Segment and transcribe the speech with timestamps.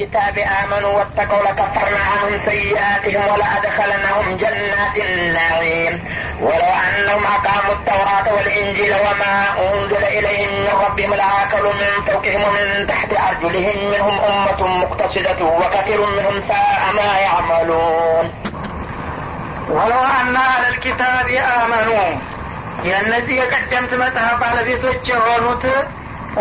[0.00, 5.94] الكتاب آمنوا واتقوا لكفرنا عنهم سيئاتهم ولأدخلنهم جنات النعيم
[6.40, 9.34] ولو أنهم أقاموا التوراة والإنجيل وما
[9.64, 16.42] أنزل إليهم من ربهم لآكلوا من فوقهم ومن تحت أرجلهم منهم أمة مقتصدة وكثير منهم
[16.48, 18.26] ساء ما يعملون
[19.76, 21.88] ወለው አና አለልኪታብ አመኑ
[22.88, 25.64] የእነዚህ የቀደምት መጽሐፍ ባለቤቶች የሆኑት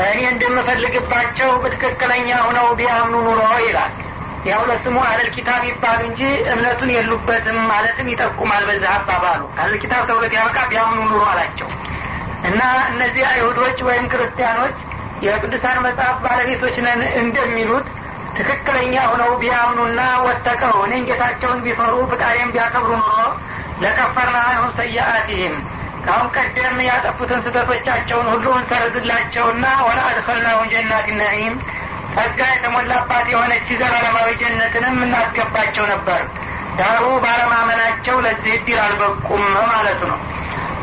[0.05, 3.93] እኔ እንደምፈልግባቸው በትክክለኛ ሆነው ቢያምኑ ኑሮ ይላል።
[4.45, 6.21] ያው ለስሙ አለል ኪታብ ይባሉ እንጂ
[6.53, 11.69] እምነቱን የሉበትም ማለትም ይጠቁማል በዛ አባባሉ። አለል ኪታብ ተብሎ ያበቃ ቢያምኑ ኑሮ አላቸው።
[12.45, 14.77] እና እነዚህ አይሁዶች ወይም ክርስቲያኖች
[15.23, 17.89] የቅዱሳን መጽሐፍ ባለቤቶች ነን እንደሚሉት
[18.37, 23.19] ትክክለኛ ሆነው ቢያምኑና ወተቀው እኔን ጌታቸውን ቢፈሩ ፍቃሬን ቢያከብሩ ኑሮ
[23.83, 25.57] ለከፈርና አሁን ሰያአቲህም
[26.05, 31.57] ከአሁን ቀደም ያጠፉትን ስህተቶቻቸውን ሁሉ እንሰርዝላቸውና ወላ አድኸልናሁን ጀናት ነዒም
[32.15, 36.23] ጸጋ የተሞላባት የሆነች ዘላለማዊ ጀነትንም እናስገባቸው ነበር።
[36.81, 40.19] ዳሩ ባለማመናቸው ለዚህ እድል አልበቁም ማለቱ ነው።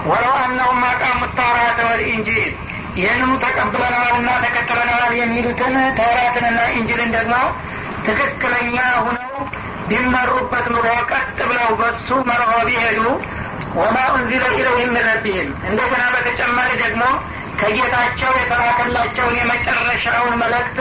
[0.09, 2.51] ወለው አነሁም አቃሙ ተውራተ ወልኢንጂል
[2.97, 7.33] ይህንኑ ተቀብለናልና ተከትለናል የሚሉትን ተውራትንና ኢንጅልን ደግሞ
[8.07, 9.33] ትክክለኛ ሁነው
[9.89, 13.03] ቢመሩበት ኑሮ ቀጥ ብለው በሱ መርሆ ቢሄዱ
[13.79, 17.03] ወማ ኡንዚለ ኢለይህም ምን ረቢህም እንደገና በተጨማሪ ደግሞ
[17.59, 20.77] ከጌታቸው የተላከላቸውን የመጨረሻውን መልእክት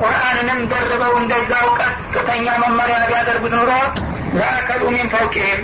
[0.00, 3.72] ቁርአንንም ደርበው እንደዛው ቀጥተኛ መመሪያ ቢያደርጉት ኑሮ
[4.36, 5.60] ለአከሉ ሚን ፈውቅህም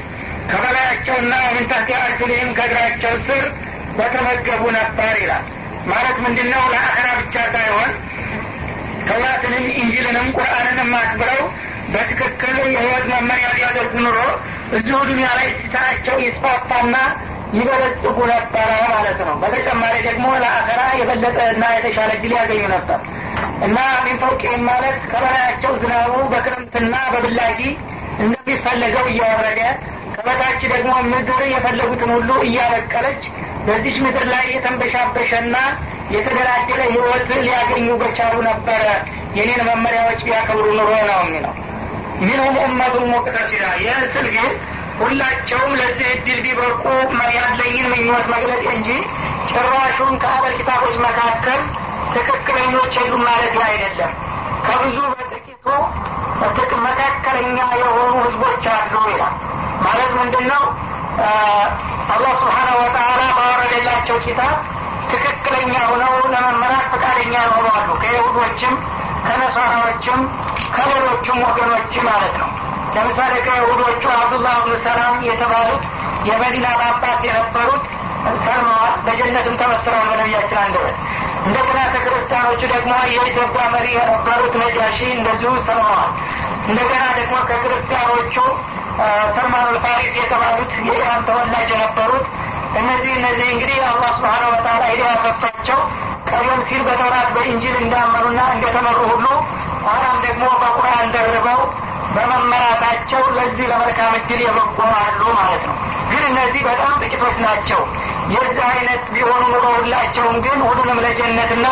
[0.51, 3.45] ከበላያቸውና ምን ታህቲ አርጁልህም ከእግራቸው ስር
[3.99, 5.45] በተመገቡ ነበር ይላል።
[5.89, 7.91] ማለት ምንድን ነው ለአኸራ ብቻ ሳይሆን
[9.09, 11.43] ተውራትንም ኢንጂልንም ቁርአንንም አክብረው
[11.93, 14.19] በትክክል የህይወት መመሪያ ቢያደርጉ ኑሮ
[14.77, 16.97] እዚሁ ዱኒያ ላይ ሲሳቸው ይስፋፋና
[17.52, 22.98] ይበለጽጉ ነበረ ማለት ነው። በተጨማሪ ደግሞ ለአኸራ የበለጠ እና የተሻለ ድል ያገኙ ነበር።
[23.66, 27.60] እና ሚንፈውቅህም ማለት ከበላያቸው ዝናቡ በክረምትና በብላጊ
[28.19, 29.60] እንደሚፈለገው እያወረደ
[30.15, 33.22] ከበታች ደግሞ ምድር የፈለጉትን ሁሉ እያበቀለች
[33.66, 35.56] በዚች ምድር ላይ የተንበሻበሸና
[36.14, 38.84] የተደላደለ ህይወት ሊያገኙ በቻሉ ነበረ።
[39.38, 41.54] የኔን መመሪያዎች ቢያከብሩ ኑሮ ነው የሚለው
[42.21, 44.53] ሚንሁም ኡመቱን ሙቅተሲዳ ይህን ስል ግን
[45.01, 46.84] ሁላቸውም ለዚህ እድል ቢበቁ
[47.39, 48.89] ያለኝን ምኞት መግለጽ እንጂ
[49.51, 51.61] ጭራሹን ከአበል ኪታቦች መካከል
[52.15, 54.12] ትክክለኞች የሉም ማለት አይደለም።
[54.67, 54.97] ከብዙ
[56.41, 59.35] በጥቂቱ መካከለኛ የሆኑ ህዝቦች አሉ ይላል።
[59.85, 60.62] ማለት ምንድን ነው
[62.15, 64.55] አላህ ስብሓነ ወተአላ ባወረደላቸው ኪታብ
[65.11, 68.75] ትክክለኛ ሆነው ለመመራት ፈቃደኛ የሆኑ አሉ። ከይሁዶችም
[69.28, 70.21] ከነሳራዎችም
[70.75, 72.50] ከሌሎችም ወገኖች ማለት ነው።
[72.94, 75.83] ለምሳሌ ከይሁዶቹ አብዱላህ ብኑ ሰላም የተባሉት
[76.28, 77.83] የመዲና ጳጳስ የነበሩት
[78.44, 80.97] ሰልመዋል። በጀነትም ተመስረዋል በነቢያችን አንደበት
[81.47, 86.11] እንደገና ከክርስቲያኖቹ ደግሞ የኢትዮጵያ መሪ የነበሩት ነጃሺ እንደዚሁ ሰልመዋል።
[86.69, 88.34] እንደገና ደግሞ ከክርስቲያኖቹ
[89.37, 92.27] ሰልማን ልፋሪስ የተባሉት የኢራን ተወላጅ የነበሩት
[92.78, 95.78] እነዚህ እነዚህ እንግዲህ አላህ ስብሓነ ወተላ ሂዳያ ሰጥቷቸው
[96.31, 99.27] ቀደም ሲል በተውራት በኢንጂል እንዳመኑና እንደተመሩ ሁሉ
[99.84, 101.61] ኋላም ደግሞ በቁርአን ደርበው
[102.15, 105.77] በመመራታቸው ለዚህ ለመልካም እድል የበቁ አሉ ማለት ነው።
[106.11, 107.81] ግን እነዚህ በጣም ጥቂቶች ናቸው።
[108.34, 111.67] የዚህ አይነት ቢሆኑ ኑሮ ሁላቸውም ግን ሁሉንም ለጀነትና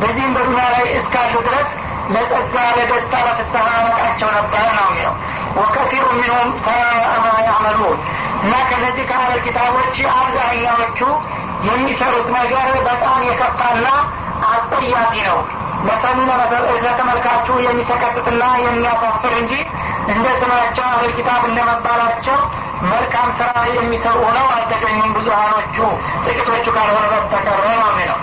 [0.00, 1.68] በዚህም በዱና ላይ እስካሉ ድረስ
[2.14, 5.14] ለጸጋ ለደስታ ለፍስሐ ያበቃቸው ነበር ነው የሚለው።
[5.56, 8.00] ወከቲሩ ሚንሁም ሰማ ያዕመሉን።
[8.42, 11.00] እና ከነዚህ ከአለል ኪታቦች አብዛኛዎቹ
[11.68, 13.86] የሚሰሩት ነገር በጣም የከፋና
[14.50, 15.38] አስጠያቂ ነው።
[15.86, 16.18] ለሰሚ
[16.84, 19.52] ለተመልካቹ የሚሰቀጥትና የሚያሳፍር እንጂ
[20.12, 22.38] እንደ ስማቸው አህል ኪታብ እንደመባላቸው
[22.86, 25.76] መልካም ስራ የሚሰሩ ሆነው አልተገኙም ብዙሀኖቹ
[26.26, 28.18] ጥቂቶቹ ካልሆነ በስተቀር ነው የሚለው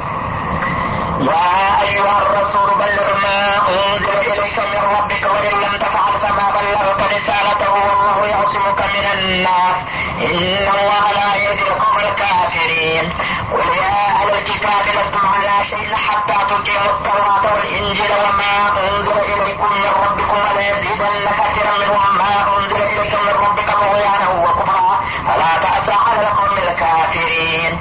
[15.71, 22.83] شيء حتى تقيموا التوراة والإنجيل وما أنزل إليكم من ربكم وليزيدن كثيرا منهم ما أنزل
[22.83, 27.73] إليكم من ربك طغيانا وكفرا فلا تأسى على القوم الكافرين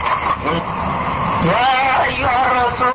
[1.44, 1.70] يا
[2.06, 2.94] أيها الرسول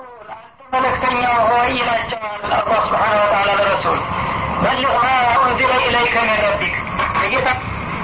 [0.75, 3.99] መለክተኛ ሆይ ይላቸዋል አላህ ስብሓን ወተላ ለረሱል
[4.63, 5.09] በልግ ማ
[5.41, 6.77] ኡንዚለ ኢለይከ ሚን ረቢክ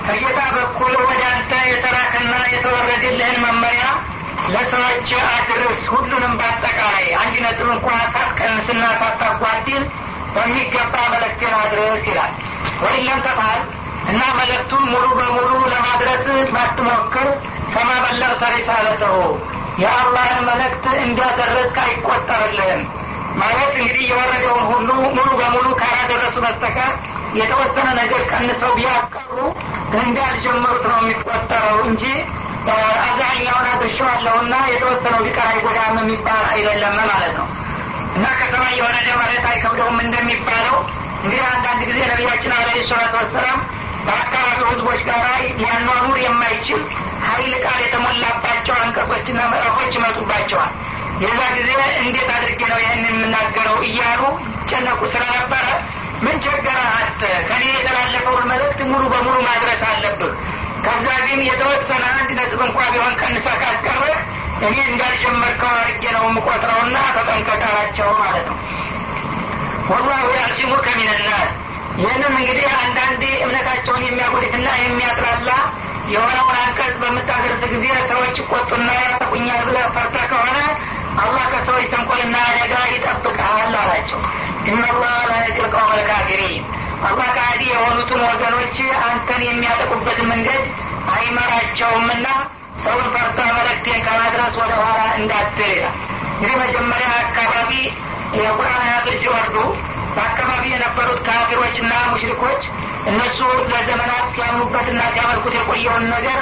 [0.09, 3.87] ከጌታ በኩል ወደ አንተ የተላከና የተወረደልህን መመሪያ
[4.55, 6.35] ለሰዎች አድርስ ሁሉንም
[7.04, 9.84] በአጠቃላይ አንድ ነጥብ እንኳ ሳትቀንስና ሳታጓድል
[10.36, 12.34] በሚገባ መልእክቴን አድርስ ይላል።
[12.84, 13.62] ወይም ተፋል
[14.10, 16.24] እና መልእክቱን ሙሉ በሙሉ ለማድረስ
[16.54, 17.28] ባትሞክር
[17.74, 19.16] ከማ በለግተ ሪሳለተሁ
[19.82, 22.82] የአላህን መልእክት እንዲያደረስክ አይቆጠርልህም።
[23.42, 26.92] ማለት እንግዲህ የወረደውን ሁሉ ሙሉ በሙሉ ካላደረሱ በስተቀር
[27.40, 29.38] የተወሰነ ነገር ቀንሰው ቢያቀሩ
[30.02, 32.04] እንዳልጀመሩት ነው የሚቆጠረው እንጂ
[33.04, 37.48] አብዛኛውን አድርሸዋለሁና የተወሰነው ቢቀር አይጎዳም የሚባል አይደለም ማለት ነው።
[38.16, 40.78] እና ከሰማይ የወረደ መሬት አይከብደውም እንደሚባለው
[41.24, 43.60] እንግዲህ አንዳንድ ጊዜ ነቢያችን አለ ሰላት ወሰላም
[44.08, 45.22] በአካባቢው ህዝቦች ጋር
[45.60, 46.82] ሊያኗኑር የማይችል
[47.28, 50.72] ሀይል ቃል የተሞላባቸው አንቀጾችና ምዕራፎች ይመጡባቸዋል።
[51.24, 51.70] የዛ ጊዜ
[52.04, 54.22] እንዴት አድርጌ ነው ይህን የምናገረው እያሉ
[54.72, 55.66] ጨነቁ ስለነበረ
[56.26, 60.34] ምን ቸገረ አት ከኔ የተላለፈውን መልእክት ሙሉ በሙሉ ማድረስ አለብህ
[60.86, 64.18] ከዛ ግን የተወሰነ አንድ ነጥብ እንኳ ቢሆን ቀንሳ ካስቀረህ
[64.66, 68.58] እኔ እንዳልጀመርከው አድርጌ ነው የምቆጥረውና ተጠንቀቃላቸው ማለት ነው።
[69.90, 71.52] ወላሁ ያዕሲሙ ከሚንናስ
[71.98, 75.50] ይህንም እንግዲህ አንዳንድ እምነታቸውን የሚያጎድትና የሚያጥላላ
[76.14, 80.58] የሆነውን አንቀጽ በምታደርስ ጊዜ ሰዎች ይቆጡና ያጠቁኛል ብለህ ፈርተ ከሆነ
[81.24, 83.52] አላህ ከሰዎች ተንኮልና አደጋ ይጠብቃል
[83.82, 84.22] አላቸው።
[84.70, 86.02] ኢነላህ ላ የቅል ቀውመል
[87.06, 88.78] ከአዲ የሆኑትን ወገኖች
[89.08, 90.64] አንተን የሚያጠቁበትን መንገድ
[91.16, 92.28] አይመራቸውምና
[92.84, 95.80] ሰውን ፈርታ መልእክቴን ከማድረስ ወደ ኋላ እንዳትል
[96.34, 97.72] እንግዲህ መጀመሪያ አካባቢ
[98.38, 99.58] የቁርአን አያቶች ሲወርዱ
[100.16, 102.62] በአካባቢ የነበሩት ካፊሮችና ሙሽሪኮች
[103.12, 103.40] እነሱ
[103.72, 106.40] ለዘመናት ሲያምኑበትና ሲያመልኩት የቆየውን ነገር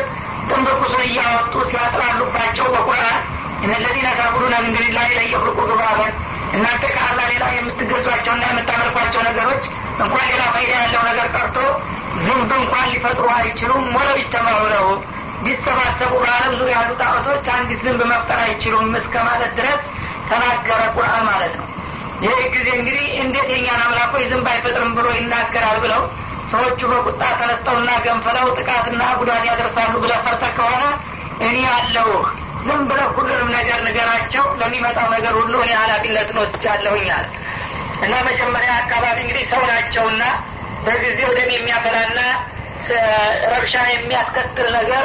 [0.50, 3.20] ጥንብቁሱን እያወጡ ሲያጥላሉባቸው በቁርአን
[3.66, 6.14] እነለዚነ ካፍሩነ ምን ዱኒላሂ ለን የኽሉቁ ዙባበን
[6.56, 9.64] እናንተ ከአላህ ሌላ የምትገዟቸውና የምታመልኳቸው ነገሮች
[10.02, 11.58] እንኳን ሌላ ፋይዳ ያለው ነገር ቀርቶ
[12.26, 14.88] ዝንብ እንኳን ሊፈጥሩ አይችሉም። ወለው ይተማሩ ነው።
[15.46, 19.80] ቢሰባሰቡ በአለም ዙሪያ ያሉ ጣዖቶች አንዲት ዝንብ መፍጠር አይችሉም እስከ ማለት ድረስ
[20.30, 21.68] ተናገረ ቁርአን ማለት ነው።
[22.26, 26.04] ይህ ጊዜ እንግዲህ እንዴት የኛን አምላኮች ዝንብ አይፈጥርም ብሎ ይናገራል ብለው
[26.52, 30.84] ሰዎቹ በቁጣ ተነስተውና ገንፍለው ጥቃትና ጉዳት ያደርሳሉ ብለ ፈርተ ከሆነ
[31.46, 32.26] እኔ አለሁህ።
[32.66, 37.26] ዝም ብለ ሁሉንም ነገር ንገራቸው። ለሚመጣው ነገር ሁሉ እኔ ሀላፊነትን ወስጃለሁኛል
[38.02, 40.24] እና መጀመሪያ አካባቢ እንግዲህ ሰው ናቸውና
[40.86, 42.20] በጊዜው ደም የሚያፈላና
[43.52, 45.04] ረብሻ የሚያስከትል ነገር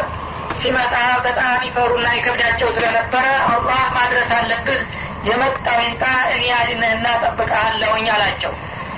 [0.60, 0.94] ሲመጣ
[1.26, 4.80] በጣም ይፈሩና ይከብዳቸው ስለነበረ አላህ ማድረስ አለብህ
[5.28, 6.04] የመጣው ይምጣ
[6.34, 8.52] እኔ አድንህና ጠብቀሃለሁኝ አላቸው።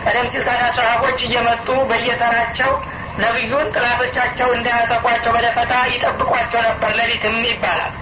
[0.04, 2.70] ቀደም ሲል ታዲያ ሰሃቦች እየመጡ በየተራቸው
[3.18, 7.92] ነቢዩን ጥላቶቻቸው እንዳያጠቋቸው በደፈታ ይጠብቋቸው ነበር። ሌሊትም ይባላል።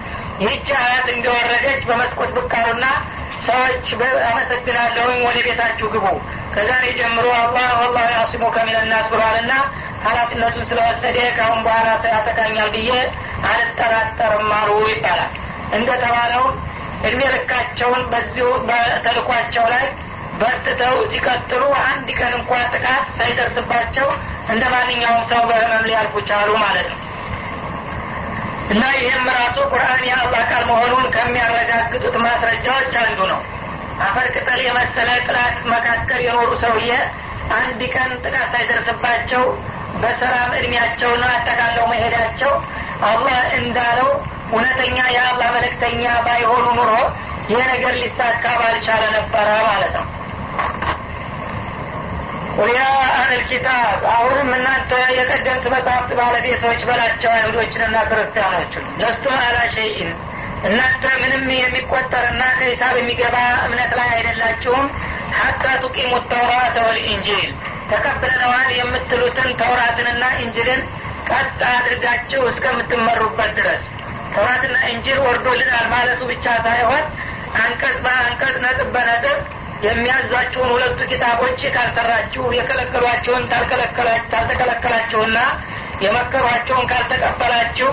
[0.41, 2.85] ይህች አያት እንደወረደች በመስኮት ብቃሉና
[3.45, 3.87] ሰዎች
[4.27, 6.05] አመሰግናለሁኝ። ወደ ቤታችሁ ግቡ።
[6.55, 9.51] ከዛሬ ጀምሮ አላህ ወላሁ ያሲሙ ከሚነናስ ብሏልና
[10.05, 12.89] ሀላፊነቱን ስለወሰደ ካሁን በኋላ ሰው ያጠቃኛል ብዬ
[13.51, 15.31] አልጠራጠርም አሉ ይባላል።
[15.77, 16.45] እንደተባለው
[17.07, 19.85] እድሜ ልካቸውን በዚሁ በተልኳቸው ላይ
[20.39, 24.07] በርትተው ሲቀጥሉ አንድ ቀን እንኳ ጥቃት ሳይደርስባቸው
[24.53, 26.99] እንደ ማንኛውም ሰው በህመም ሊያልፉ ቻሉ ማለት ነው
[28.69, 33.39] እና ይህም ራሱ ቁርአን የአላህ ቃል መሆኑን ከሚያረጋግጡት ማስረጃዎች አንዱ ነው።
[34.05, 36.91] አፈር ቅጠል የመሰለ ጥላት መካከል የኖሩ ሰውዬ
[37.57, 39.43] አንድ ቀን ጥቃት ሳይደርስባቸው
[40.01, 42.51] በሰላም እድሜያቸውን አጠቃለው መሄዳቸው
[43.09, 44.09] አላህ እንዳለው
[44.51, 46.91] እውነተኛ የአላህ መለክተኛ ባይሆኑ ኑሮ
[47.49, 50.05] ይህ ነገር ሊሳካ ባልቻለ ነበረ ማለት ነው
[52.57, 52.83] ቁልያ
[53.13, 60.11] አህል ኪታብ አሁንም እናንተ የቀደምት መጽሐፍት ባለቤቶች በላቸው አይሁዶችንና ክርስቲያኖችን። ለስቱም አላ ሸይን
[60.67, 63.35] እናንተ ምንም የሚቆጠርና ከሂሳብ የሚገባ
[63.65, 64.85] እምነት ላይ አይደላችሁም።
[65.39, 67.51] ሀታ ቱቂሙ ተውራት ወልኢንጂል።
[67.91, 70.81] ተቀብለነዋል የምትሉትን ተውራትንና እንጅልን
[71.29, 73.83] ቀጥ አድርጋችሁ እስከምትመሩበት ድረስ።
[74.33, 77.03] ተውራትና እንጅል ወርዶልናል ማለቱ ብቻ ሳይሆን
[77.61, 79.37] አንቀጽ በአንቀጽ ነጥብ በነጥብ
[79.85, 83.43] የሚያዟችሁን ሁለቱ ኪታቦች ካልሰራችሁ የከለከሏችሁን
[84.31, 85.37] ታልተከለከላችሁና
[86.05, 87.89] የመከሯቸውን ካልተቀበላችሁ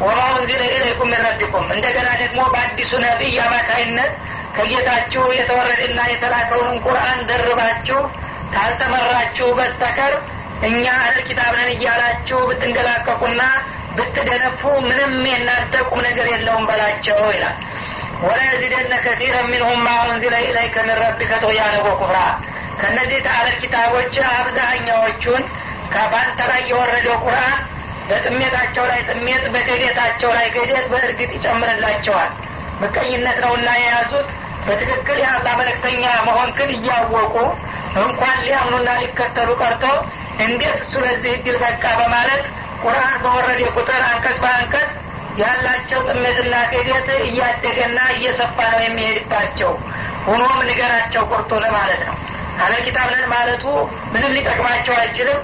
[0.00, 4.10] ወማ unzila ኢለይኩም ምን ረቢኩም። እንደገና ደግሞ በአዲሱ ነቢይ አማካይነት
[4.56, 8.00] ከጌታችሁ የተወረደና የተላከውን ቁርአን ደርባችሁ
[8.54, 10.14] ካልተመራችሁ በስተቀር
[10.68, 13.42] እኛ አህል ኪታብ ነን እያላችሁ ብትንደላቀቁና
[13.96, 17.56] ብትደነፉ ምንም የናንተ ቁም ነገር የለውም በላቸው ይላል
[18.22, 22.18] ወላ የዚደነ ከሲረ ሚንሁም ማ ኡንዚለ ኢለይከ ምን ረቢከ ጦያነ ወኩፍራ።
[22.80, 25.42] ከእነዚህ ከአህል ኪታቦች አብዛኛዎቹን
[25.92, 27.58] ከባንተ ላይ የወረደው ቁርአን
[28.08, 32.32] በጥሜታቸው ላይ ጥሜት በክህደታቸው ላይ ክህደት በእርግጥ ይጨምርላቸዋል።
[32.82, 34.28] ምቀኝነት ነውና የያዙት
[34.66, 37.34] በትክክል የአላህ መለክተኛ መሆንክን እያወቁ
[38.02, 39.84] እንኳን ሊያምኑና ሊከተሉ ቀርቶ
[40.44, 42.42] እንዴት እሱ ለዚህ እድል በቃ በማለት
[42.82, 44.88] ቁርአን በወረደ ቁጥር አንቀጽ በአንቀጽ
[45.40, 49.72] ያላቸው ጥሜትና ክህደት እያደገና እየሰፋ ነው የሚሄድባቸው።
[50.26, 52.16] ሆኖም ንገራቸው ቁርጡ ማለት ነው።
[52.64, 53.64] አለ ኪታብ ነን ማለቱ
[54.12, 55.40] ምንም ሊጠቅማቸው አይችልም።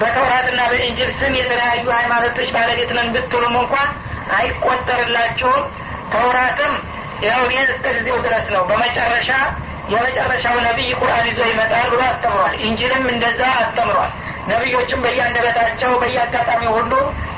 [0.00, 3.90] በተውራትና በኢንጅል ስም የተለያዩ ሃይማኖቶች ባለቤት ነን ብትሉም እንኳን
[4.38, 5.60] አይቆጠርላችሁም
[6.14, 6.72] ተውራትም
[7.24, 9.30] ያው እስከ ጊዜው ድረስ ነው። በመጨረሻ
[9.92, 14.12] የመጨረሻው ነቢይ ቁርአን ይዞ ይመጣል ብሎ አስተምሯል። ኢንጂልም እንደዛ አስተምሯል
[14.48, 16.92] ነቢዮችም በያንደበታቸው በየአጋጣሚ ሁሉ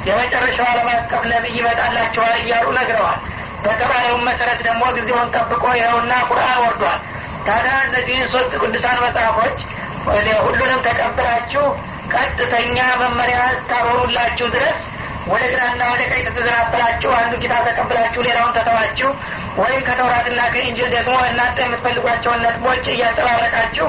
[0.08, 3.20] የመጨረሻው ዓለም አቀፍ ነቢይ ይመጣላቸዋል እያሉ ነግረዋል።
[3.64, 7.00] በተባለውም መሰረት ደግሞ ጊዜውን ጠብቆ ይኸውና ቁርአን ወርዷል።
[7.46, 9.58] ታዲያ እነዚህን ሶስት ቅዱሳን መጽሐፎች
[10.46, 11.64] ሁሉንም ተቀብላችሁ
[12.12, 14.80] ቀጥተኛ መመሪያ እስካልሆኑላችሁ ድረስ
[15.26, 19.08] ወደ ግራና ወደ ቀኝ ተተዘናበላችሁ አንዱ ኪታብ ተቀብላችሁ ሌላውን ተተዋችሁ
[19.60, 23.88] ወይም ከተውራትና ከኢንጅል ደግሞ እናንተ የምትፈልጓቸውን ነጥቦች እያንጸባረቃችሁ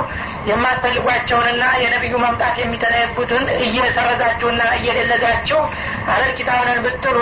[0.52, 5.62] የማትፈልጓቸውንና የነቢዩ መምጣት የሚተለየቡትን እየሰረዛችሁና እየደለዛችሁ
[6.14, 7.20] አለል ኪታብንን ብትሉ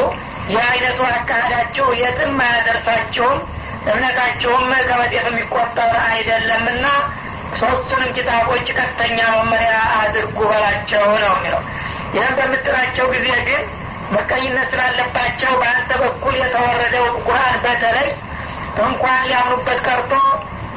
[0.55, 3.37] የአይነቱ አካሄዳችሁ የትም አያደርሳችሁም
[3.91, 6.85] እምነታችሁም ከመጤፍ የሚቆጠር አይደለምና
[7.59, 11.61] ሶስቱንም ኪታቦች ቀጥተኛ መመሪያ አድርጉ በላቸው ነው የሚለው።
[12.15, 13.61] ይህም በምትላቸው ጊዜ ግን
[14.13, 18.09] መቀኝነት ስላለባቸው በአንተ በኩል የተወረደው ቁርአን በተለይ
[18.85, 20.13] እንኳን ሊያምኑበት ቀርቶ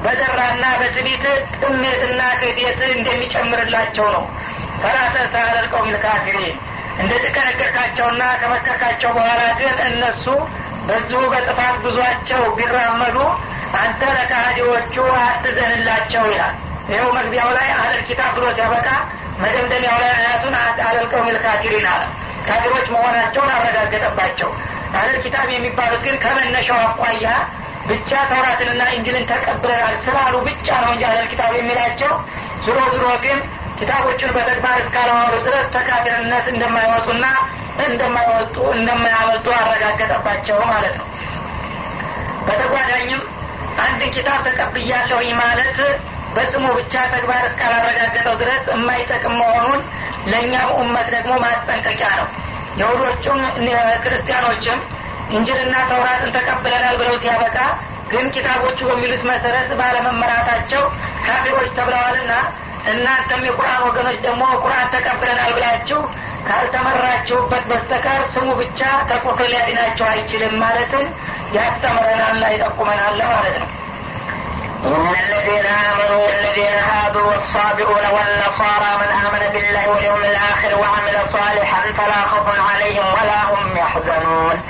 [0.02, 1.24] በደራና በትቢት
[1.62, 4.24] ጥሜትና ክህደት እንደሚጨምርላቸው ነው።
[4.82, 6.56] ፈራተ ሳለልቀው ሚልካፊሪን
[6.98, 10.24] እንደዚህ ከነገርካቸውና ከመከርካቸው በኋላ ግን እነሱ
[10.88, 13.16] በዚሁ በጥፋት ጉዟቸው ቢራመዱ
[13.80, 14.94] አንተ ለካህዲዎቹ
[15.24, 16.54] አትዘንላቸው ይላል።
[16.90, 18.88] ይኸው መግቢያው ላይ አለል ኪታብ ብሎ ሲያበቃ
[19.42, 20.54] መደምደሚያው ላይ አያቱን
[20.84, 22.04] አለልቀው ሚልካፊሪን አለ
[22.48, 24.50] ካፊሮች መሆናቸውን አረጋገጠባቸው።
[24.98, 27.26] አለል ኪታብ የሚባሉት ግን ከመነሻው አኳያ
[27.88, 32.12] ብቻ ተውራትንና እንጅልን ተቀብለናል ስላሉ ብቻ ነው እንጂ አለል ኪታብ የሚላቸው።
[32.66, 33.38] ዝሮ ዝሮ ግን
[33.78, 37.24] ኪታቦቹን በተግባር እስካለዋሉ ድረስ ተካፊርነት እንደማይወጡና
[37.86, 41.06] እንደማይወጡ እንደማያወጡ አረጋገጠባቸው ማለት ነው።
[42.48, 43.22] በተጓዳኝም
[43.84, 45.78] አንድን ኪታብ ተቀብያለሁኝ ማለት
[46.36, 49.80] በስሙ ብቻ ተግባር እስካላረጋገጠው ድረስ የማይጠቅም መሆኑን
[50.30, 52.28] ለእኛም ኡመት ደግሞ ማስጠንቀቂያ ነው።
[52.80, 53.40] የሁዶቹም
[54.04, 54.78] ክርስቲያኖችም
[55.30, 57.56] እንጅልና ተውራትን ተቀብለናል ብለው ሲያበቃ
[58.10, 60.82] ግን ኪታቦቹ በሚሉት መሰረት ባለመመራታቸው
[61.24, 62.32] ካፊሮች ተብለዋልና
[62.92, 65.98] እናንተም የቁርአን ወገኖች ደግሞ ቁርአን ተቀብለናል ብላችሁ
[66.48, 68.80] ካልተመራችሁበት በስተቀር ስሙ ብቻ
[69.10, 71.04] ተቁፍር ሊያድናቸው አይችልም ማለትን
[71.58, 73.68] ያስተምረናልና ይጠቁመናል ማለት ነው
[74.84, 82.20] إن الذين آمنوا والذين هادوا والصابئون والنصارى من آمن بالله واليوم الآخر وعمل صالحا فلا
[82.30, 84.62] خوف عليهم ولا هم يحزنون.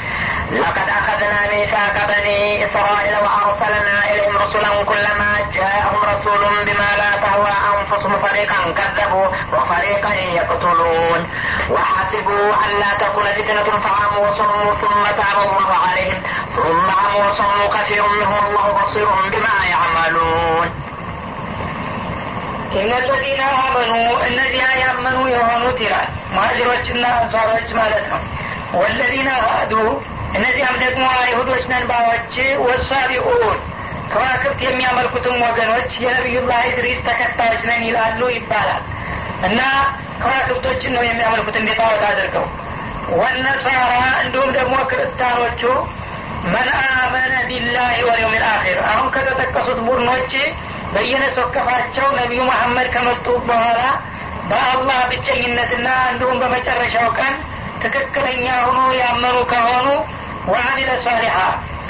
[0.53, 8.23] لقد أخذنا ميثاق بني إسرائيل وأرسلنا إليهم رسلا كلما جاءهم رسول بما لا تهوى أنفسهم
[8.23, 11.31] فريقا كذبوا وفريقا يقتلون.
[11.71, 16.23] وحسبوا أن لا تكون فتنة فعموا وصموا ثم تاب الله عليهم.
[16.58, 20.67] ثم عموا وصموا كثير منهم الله بصير بما يعملون
[22.82, 23.91] እነዚina አመኑ
[24.27, 28.22] እነዚያ ያመኑ የሆኑት ይላል ሙሀጅሮችና አንሷሮች ማለት ነው
[28.79, 29.74] ወለዚነ ሀዱ
[30.38, 32.34] እነዚያም ደግሞ አይሁዶች ነንባዎች
[32.67, 33.58] ወሳቢኡን
[34.13, 38.82] ከዋክብት የሚያመልኩትም ወገኖች የነቢዩላህ ኢድሪስ ተከታዮች ነን ይላሉ ይባላል
[39.50, 39.62] እና
[40.24, 42.48] ከዋክብቶችን ነው የሚያመልኩት እንዴት አወት አድርገው
[43.22, 43.93] ወነሳራ
[44.24, 45.62] እንዲሁም ደግሞ ክርስቲያኖቹ
[46.45, 46.68] መን
[46.99, 50.33] አመነ ቢላህ ወልየውም ልአኪር አሁን ከተጠቀሱት ቡድኖች
[50.95, 53.80] በየነሶከፋቸው ነቢዩ መሐመድ ከመጡ በኋላ
[54.50, 57.35] በአላህ ብቸኝነትና እንዲሁም በመጨረሻው ቀን
[57.83, 59.88] ትክክለኛ ሆኖ ያመኑ ከሆኑ
[60.52, 61.37] ወአሚለ ሷሊሓ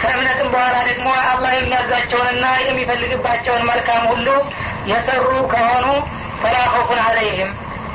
[0.02, 4.26] ከእምነትም በኋላ ደግሞ አላህ የሚያዛቸውንና የሚፈልግባቸውን መልካም ሁሉ
[4.90, 5.86] የሰሩ ከሆኑ
[6.42, 7.50] ፈላኸውፉን አለይህም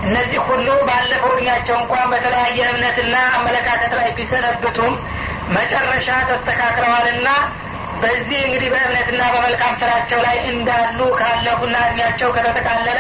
[0.05, 4.93] እነዚህ ሁሉ ባለፈው እድሜያቸው እንኳን በተለያየ እምነትና አመለካከት ላይ ቢሰነብቱም
[5.50, 7.27] መጨረሻ ተስተካክለዋልና
[8.01, 13.00] በዚህ እንግዲህ በእምነትና በመልካም ስራቸው ላይ እንዳሉ ካለፉና እድሜያቸው ከተጠቃለለ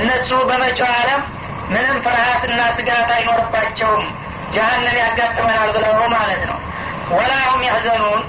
[0.00, 1.22] እነሱ በመጪው ዓለም
[1.72, 4.06] ምንም ፍርሀትና ስጋት አይኖርባቸውም።
[4.54, 6.58] ጀሀነም ያጋጥመናል ብለው ማለት ነው።
[7.12, 8.22] ወላሁም ያህዘኑን።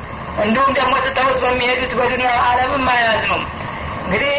[0.44, 3.44] እንዲሁም ደግሞ ትተውት በሚሄዱት በዱኒያው ዓለምም አያዝኑም።
[4.06, 4.36] እንግዲህ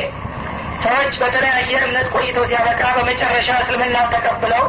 [0.85, 4.65] ሰዎች በተለያየ እምነት ቆይተው ሲያበቃ በመጨረሻ እስልምና ተቀብለው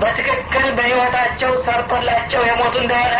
[0.00, 3.16] በትክክል በህይወታቸው ሰርቶላቸው የሞቱ እንደሆነ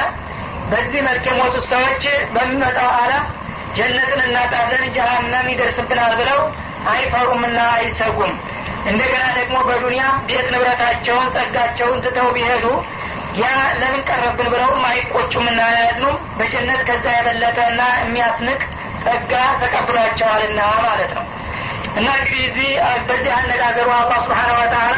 [0.72, 2.02] በዚህ መልክ የሞቱት ሰዎች
[2.34, 3.24] በሚመጣው ዓለም
[3.76, 6.40] ጀነትን እናጣለን ጀሀነም ይደርስብናል ብለው
[6.92, 8.32] አይፈሩምና አይሰጉም።
[8.86, 12.64] እንደገና ደግሞ በዱንያ ቤት ንብረታቸውን ጸጋቸውን ትተው ቢሄዱ
[13.40, 13.46] ያ
[13.80, 18.60] ለምን ቀረብን ብለውም አይቆጩምና አያዝኑም በጀነት ከዛ የበለጠና የሚያስንቅ
[19.02, 21.24] ጸጋ ተቀብሏቸዋልና ማለት ነው።
[21.96, 22.68] እና እንግዲህ እዚህ
[23.08, 24.96] በዚህ አነጋገሩ አላህ ስብሓን ወተላ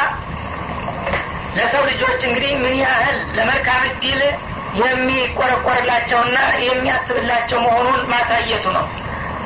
[1.56, 4.20] ለሰው ልጆች እንግዲህ ምን ያህል ለመልካም እድል
[4.80, 8.86] የሚቆረቆርላቸውና የሚያስብላቸው መሆኑን ማሳየቱ ነው።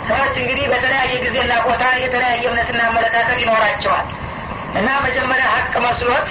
[0.08, 4.06] ሰዎች እንግዲህ በተለያየ ጊዜና ቦታ የተለያየ እምነትና አመለካከት ይኖራቸዋል
[4.78, 6.28] እና መጀመሪያ ሀቅ መስሎት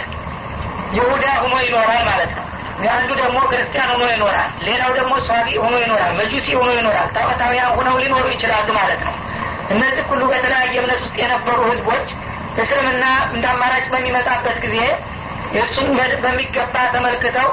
[0.97, 2.43] ይሁዳ ሁኖ ይኖራል ማለት ነው።
[2.91, 7.95] አንዱ ደግሞ ክርስቲያን ሆኖ ይኖራል ሌላው ደግሞ ሷቢ ሆኖ ይኖራል መጁሲ ሆኖ ይኖራል ታወታውያን ሆነው
[8.01, 9.13] ሊኖሩ ይችላሉ ማለት ነው።
[9.69, 12.07] እነዚህ ሁሉ በተለያየ እምነት ውስጥ የነበሩ ህዝቦች
[12.61, 14.77] እስልምና እንደ አማራጭ በሚመጣበት ጊዜ
[15.55, 15.89] የእሱን
[16.23, 17.49] በሚገባ ተመልክተው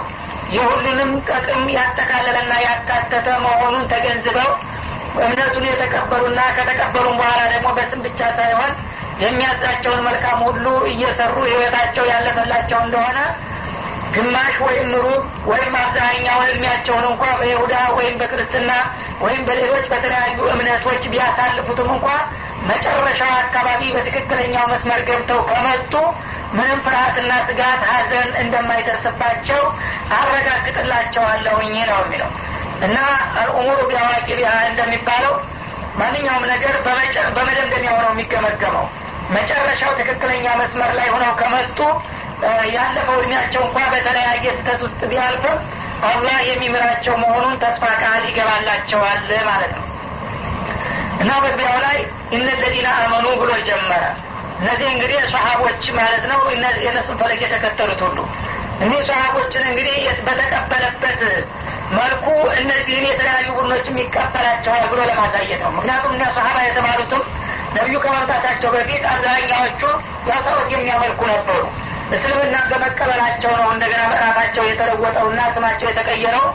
[0.55, 4.51] የሁሉንም ጥቅም ያጠቃለለና ያካተተ መሆኑን ተገንዝበው
[5.25, 8.73] እምነቱን የተቀበሉና ከተቀበሉም በኋላ ደግሞ በስም ብቻ ሳይሆን
[9.25, 13.19] የሚያዛቸውን መልካም ሁሉ እየሰሩ ህይወታቸው ያለፈላቸው እንደሆነ
[14.15, 18.71] ግማሽ ወይም ሩብ ወይም አብዛኛው እድሜያቸውን እንኳ በይሁዳ ወይም በክርስትና
[19.25, 22.07] ወይም በሌሎች በተለያዩ እምነቶች ቢያሳልፉትም እንኳ
[22.71, 25.95] መጨረሻው አካባቢ በትክክለኛው መስመር ገብተው ከመጡ
[26.55, 29.63] ምንም ፍርሀትና ስጋት ሀዘን እንደማይደርስባቸው
[30.19, 32.31] አረጋግጥላቸዋለሁኝ ነው የሚለው።
[32.85, 32.97] እና
[33.41, 35.35] አልኡሙሩ ቢአዋቂ ቢሃ እንደሚባለው
[35.97, 36.75] ማንኛውም ነገር
[37.37, 38.87] በመደምደሚያው ነው የሚገመገመው።
[39.35, 41.79] መጨረሻው ትክክለኛ መስመር ላይ ሆነው ከመጡ
[42.75, 45.59] ያለፈው እድሜያቸው እንኳ በተለያየ ስህተት ውስጥ ቢያልፍም
[46.09, 49.85] አላህ የሚምራቸው መሆኑን ተስፋ ቃል ይገባላቸዋል ማለት ነው።
[51.23, 51.99] እና በዚያው ላይ
[52.37, 54.03] እነለዚነ አመኑ ብሎ ጀመረ
[54.59, 56.41] እነዚህ እንግዲህ ሰሀቦች ማለት ነው።
[56.85, 58.19] የእነሱን ፈለግ የተከተሉት ሁሉ
[58.81, 59.97] እኒህ ሰሀቦችን እንግዲህ
[60.27, 61.21] በተቀበለበት
[61.97, 62.27] መልኩ
[62.61, 67.23] እነዚህን የተለያዩ ቡድኖችም ይቀበላቸዋል ብሎ ለማሳየት ነው። ምክንያቱም እኛ ሰሀባ የተባሉትም
[67.77, 69.81] ነቢዩ ከመምጣታቸው በፊት አብዛኛዎቹ
[70.29, 71.61] ያውታወት የሚያመልኩ ነበሩ።
[72.17, 76.47] እስልምና በመቀበላቸው ነው እንደገና ምዕራፋቸው የተለወጠውና ስማቸው የተቀየረው።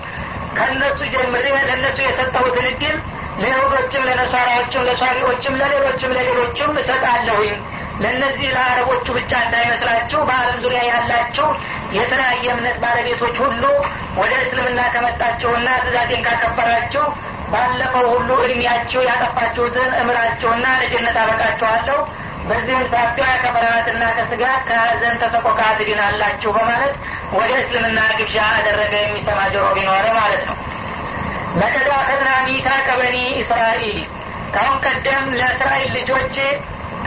[0.57, 2.95] ከእነሱ ጀምሬ ለእነሱ የሰጠሁትን እድል
[3.41, 7.53] ለይሁዶችም ለነሷራዎችም ለሷሪዎችም ለሌሎችም ለሌሎችም እሰጣለሁኝ
[8.01, 11.47] ለእነዚህ ለአረቦቹ ብቻ እንዳይመስላችሁ በአለም ዙሪያ ያላችሁ
[11.97, 13.63] የተለያየ እምነት ባለቤቶች ሁሉ
[14.19, 17.05] ወደ እስልምና ከመጣችሁና ትእዛዜን ካከበራችሁ
[17.53, 21.99] ባለፈው ሁሉ እድሜያችሁ ያጠፋችሁትን እምራችሁና ለጀነት አበቃችኋለሁ።
[22.49, 26.93] በዚህም ሳቢያ ከፍርሃትና ከስጋት ከሀዘን ተሰቆቃ ትድናላችሁ በማለት
[27.37, 30.57] ወደ እስልምና ግብዣ አደረገ የሚሰማ ጆሮ ቢኖረ ማለት ነው።
[31.59, 33.99] ለቀድ አኸዝና ሚታቀ በኒ እስራኤል
[34.53, 36.35] ካሁን ቀደም ለእስራኤል ልጆች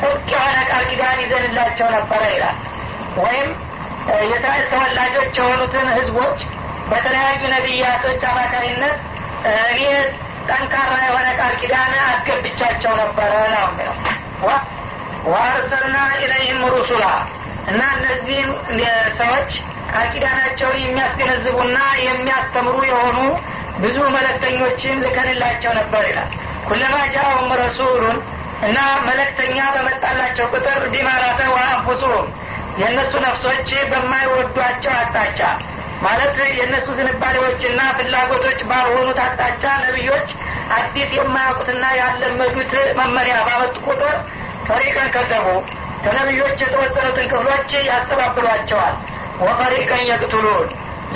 [0.03, 2.59] ጥብቅ የሆነ ቃል ኪዳን ይዘንላቸው ነበረ ይላል።
[3.19, 3.49] ወይም
[4.23, 6.39] የእስራኤል ተወላጆች የሆኑትን ህዝቦች
[6.91, 8.97] በተለያዩ ነቢያቶች አማካኝነት
[9.67, 9.81] እኔ
[10.49, 13.69] ጠንካራ የሆነ ቃል ኪዳን አስገብቻቸው ነበረ ነው
[15.27, 17.05] ወአርሰልና ኢለይህም ሩሱላ
[17.71, 18.51] እና እነዚህም
[19.21, 19.51] ሰዎች
[19.93, 23.19] ቃል ኪዳናቸውን የሚያስገነዝቡና የሚያስተምሩ የሆኑ
[23.79, 26.31] ብዙ መለክተኞችን ልከንላቸው ነበር ይላል።
[26.67, 28.17] ኩለማ ጃአሁም ረሱሉን
[28.63, 32.27] እና መለክተኛ በመጣላቸው ቁጥር ቢማራተ ወአንፉሱሁም
[32.81, 35.41] የእነሱ ነፍሶች በማይወዷቸው አቅጣጫ
[36.05, 40.29] ማለት የእነሱ ዝንባሌዎችና ፍላጎቶች ባልሆኑት አቅጣጫ ነቢዮች
[40.77, 44.17] አዲስ የማያውቁትና ያለመዱት መመሪያ ባመጡ ቁጥር
[44.69, 45.47] ፈሪቀን ከዘቡ።
[46.05, 48.95] ከነቢዮች የተወሰኑትን ክፍሎች ያስተባብሏቸዋል።
[49.43, 50.67] ወፈሪቀን የቅቱሉን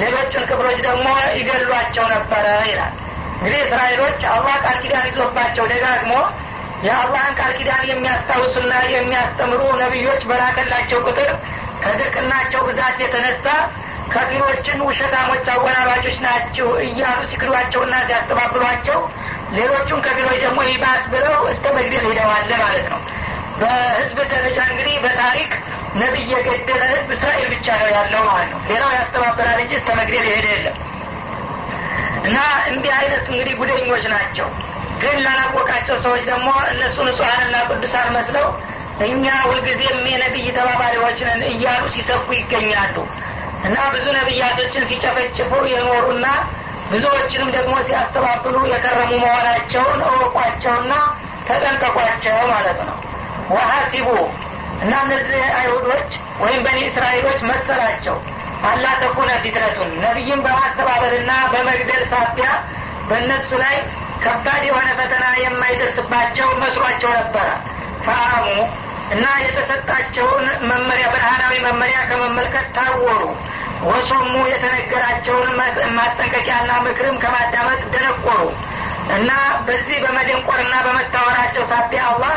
[0.01, 1.07] ሌሎቹን ክፍሎች ደግሞ
[1.39, 2.95] ይገሏቸው ነበረ ይላል።
[3.37, 6.13] እንግዲህ እስራኤሎች አላህ ቃል ኪዳን ይዞባቸው ደጋግሞ
[6.85, 11.31] የአላህን ቃል ኪዳን የሚያስታውሱና የሚያስተምሩ ነቢዮች በላከላቸው ቁጥር
[11.83, 13.47] ከድርቅናቸው ብዛት የተነሳ
[14.13, 18.99] ከፊሎችን ውሸታሞች አወናባጆች ናቸው እያሉ ሲክዷቸውና ሲያስተባብሏቸው
[19.57, 23.01] ሌሎቹን ከፊሎች ደግሞ ይባስ ብለው እስከ መግደል ሄደዋል ማለት ነው።
[23.61, 25.53] በህዝብ ደረጃ እንግዲህ በታሪክ
[26.01, 30.47] ነቢይ የገደለ ህዝብ እስራኤል ብቻ ነው ያለው ማለት ነው። ሌላው ያስተባበራል እንጂ እስከ መግደል የሄደ
[30.55, 30.77] የለም።
[32.27, 32.39] እና
[32.71, 34.49] እንዲህ አይነቱ እንግዲህ ጉደኞች ናቸው
[35.01, 38.47] ግን ላላወቃቸው ሰዎች ደግሞ እነሱ ንጹሐንና ቅዱሳን መስለው
[39.07, 42.97] እኛ ሁልጊዜም የነቢይ ተባባሪዎች ነን እያሉ ሲሰፉ ይገኛሉ።
[43.67, 46.27] እና ብዙ ነቢያቶችን ሲጨፈጭፉ የኖሩና
[46.91, 50.93] ብዙዎችንም ደግሞ ሲያስተባብሉ የከረሙ መሆናቸውን እወቋቸውና
[51.49, 52.97] ተጠንቀቋቸው ማለት ነው።
[53.55, 54.09] ወሀሲቡ
[54.83, 56.11] እና እነዚህ አይሁዶች
[56.43, 58.17] ወይም በኒ እስራኤሎች መሰላቸው።
[58.69, 62.49] አላ ተኩነ ፊትነቱን ነቢይን በማስተባበልና በመግደል ሳቢያ
[63.09, 63.77] በእነሱ ላይ
[64.25, 67.49] ከባድ የሆነ ፈተና የማይደርስባቸው መስሏቸው ነበረ።
[68.07, 68.47] ፈአሙ
[69.15, 73.23] እና የተሰጣቸውን መመሪያ ብርሃናዊ መመሪያ ከመመልከት ታወሩ።
[73.89, 75.49] ወሶሙ የተነገራቸውን
[75.99, 78.41] ማስጠንቀቂያና ምክርም ከማዳመጥ ደነቆሩ
[79.17, 79.31] እና
[79.67, 82.37] በዚህ በመደንቆርና በመታወራቸው ሳቢያ አላህ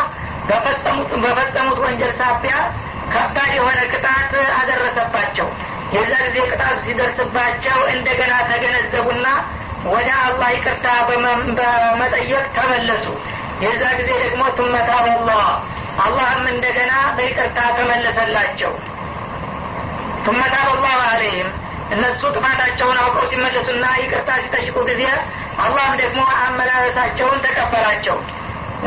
[1.24, 2.56] በፈጸሙት ወንጀል ሳቢያ
[3.14, 5.48] ከባድ የሆነ ቅጣት አደረሰባቸው።
[5.94, 9.28] የዛ ጊዜ ቅጣቱ ሲደርስባቸው እንደገና ተገነዘቡና
[9.88, 13.06] ወደ አላህ ይቅርታ በመጠየቅ ተመለሱ።
[13.64, 15.46] የዛ ጊዜ ደግሞ ቱመታ አላህ
[16.04, 18.74] አላህም እንደገና በይቅርታ ተመለሰላቸው።
[20.26, 21.50] ቱመታ አላህ አለይህም
[21.92, 25.04] እነሱ ጥፋታቸውን አውቀው ሲመለሱና ይቅርታ ሲጠይቁ ጊዜ
[25.64, 28.18] አላህም ደግሞ አመላለሳቸውን ተቀበላቸው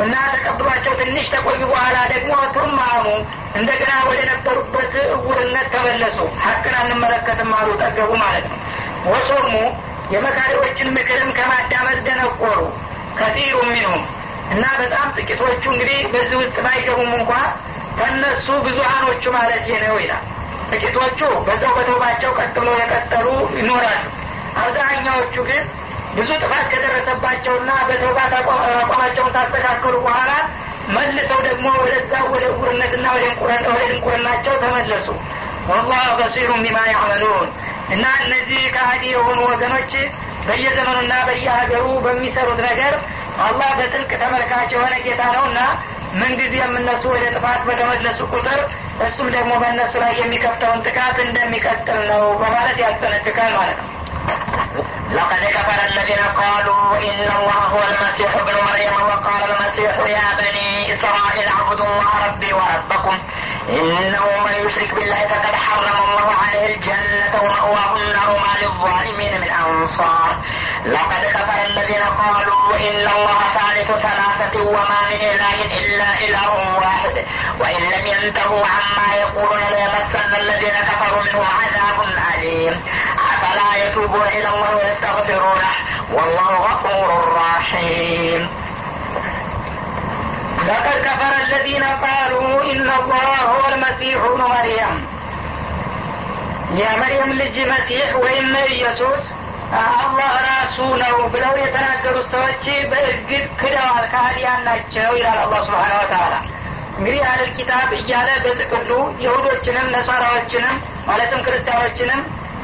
[0.03, 3.07] እና ተቀብሏቸው ትንሽ ተቆዩ በኋላ ደግሞ ቱማሙ
[3.55, 8.59] እንደገና ወደ ነበሩበት እውርነት ተመለሱ። ሀቅን አንመለከትም አሉ ጠገቡ ማለት ነው።
[9.07, 9.51] ወሶሙ
[10.13, 12.59] የመካሪዎችን ምክርም ከማዳመጥ ደነቆሩ
[13.19, 14.03] ከቲሩ ሚንሁም
[14.53, 17.33] እና በጣም ጥቂቶቹ እንግዲህ በዚህ ውስጥ ባይገቡም እንኳ
[17.99, 20.25] ከነሱ ብዙሀኖቹ ማለት ነው ይላል።
[20.73, 23.27] ጥቂቶቹ በዛው በተውባቸው ቀጥ ብለው የቀጠሉ
[23.59, 24.05] ይኖራሉ።
[24.63, 25.63] አብዛኛዎቹ ግን
[26.17, 30.33] ብዙ ጥፋት ከደረሰባቸውና በተውባት አቋማቸውን ካስተካከሉ በኋላ
[30.89, 33.25] መልሰው ደግሞ ወደዛ ወደ እጉርነትና ወደ
[33.83, 35.09] ድንቁርናቸው ተመለሱ።
[35.71, 37.49] ወላህ በሲሩም ቢማ ያዕመሉን
[37.96, 39.92] እና እነዚህ ከሀዲ የሆኑ ወገኖች
[40.48, 42.94] በየዘመኑና በየሀገሩ በሚሰሩት ነገር
[43.46, 45.60] አላህ በጥልቅ ተመልካች የሆነ ጌታ ነውና
[46.20, 48.60] ምንጊዜ የምነሱ ወደ ጥፋት በተመለሱ ቁጥር
[49.08, 53.94] እሱም ደግሞ በእነሱ ላይ የሚከፍተውን ጥቃት እንደሚቀጥል ነው በማለት ያስጠነቅቃል ማለት ነው
[55.10, 61.48] لقد كفر الذين قالوا إن الله هو المسيح ابن مريم وقال المسيح يا بني إسرائيل
[61.50, 63.16] اعبدوا الله ربي وربكم
[63.81, 70.37] إنه من يشرك بالله فقد حرم الله عليه الجنة ومأواه النار وما للظالمين من أنصار.
[70.87, 77.25] لقد كفر الذين قالوا إن الله ثالث ثلاثة وما من إله إلا إله واحد.
[77.61, 82.83] وإن لم ينتهوا عما يقولون ليمسن الذين كفروا منهم عذاب أليم.
[83.19, 85.73] أفلا يتوبون إلى الله ويستغفرونه؟
[86.13, 88.62] والله غفور رحيم.
[90.68, 94.96] لقد كفر الذين قالوا إن الله هو المسيح ابن مريم
[96.78, 99.22] የመርየም ልጅ መሲሕ ወይም ኢየሱስ
[100.00, 106.34] አላህ ራሱ ነው ብለው የተናገሩት ሰዎች በእርግጥ ክደዋል ካህዲያን ናቸው ይላል አላህ ስብሓን ወተላ
[106.98, 108.92] እንግዲህ አህለል ኪታብ እያለ በጥቅሉ
[109.26, 110.76] የሁዶችንም ነሳራዎችንም
[111.10, 112.22] ማለትም ክርስቲያኖችንም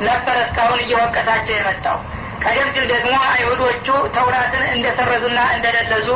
[0.08, 1.98] ነበረ እስካሁን እየወቀሳቸው የመጣው
[2.44, 6.10] ቀደም ሲል ደግሞ አይሁዶቹ ተውራትን እንደሰረዙና እንደደለዙ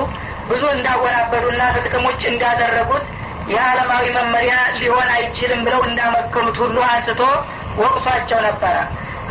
[0.51, 3.07] ብዙ እንዳወናበዱና ከጥቅም ውጭ እንዳደረጉት
[3.53, 7.21] የዓለማዊ መመሪያ ሊሆን አይችልም ብለው እንዳመከኑት ሁሉ አንስቶ
[7.81, 8.77] ወቅሷቸው ነበረ።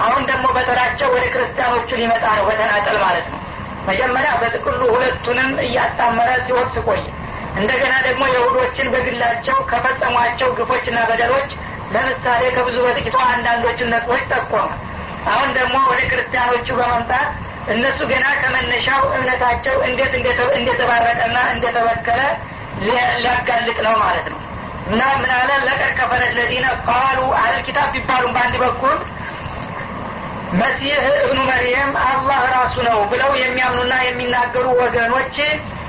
[0.04, 3.40] አሁን ደግሞ በተራቸው ወደ ክርስቲያኖቹ ሊመጣ ነው በተናጠል ማለት ነው።
[3.88, 7.02] መጀመሪያ በጥቅሉ ሁለቱንም እያጣመረ ሲወቅስ ቆይ
[7.56, 11.50] እንደገና ደግሞ የሁዶችን በግላቸው ከፈጸሟቸው ግፎችና በደሎች
[11.94, 14.70] ለምሳሌ ከብዙ በጥቂቱ አንዳንዶቹን ነጥቦች ጠቆመ።
[15.32, 17.30] አሁን ደግሞ ወደ ክርስቲያኖቹ በመምጣት
[17.70, 20.14] እነሱ ገና ከመነሻው እምነታቸው እንዴት
[20.58, 22.22] እንደተባረቀና እንደተበከለ
[22.84, 24.40] ሊያጋልጥ ነው ማለት ነው።
[24.88, 25.50] እና ምን አለ?
[25.66, 28.98] ለቀድ ከፈረ ለዚነ ቃሉ አህለል ኪታብ ቢባሉም በአንድ በኩል
[30.54, 35.36] መሲህ እብኑ መርየም አላህ ራሱ ነው ብለው የሚያምኑና የሚናገሩ ወገኖች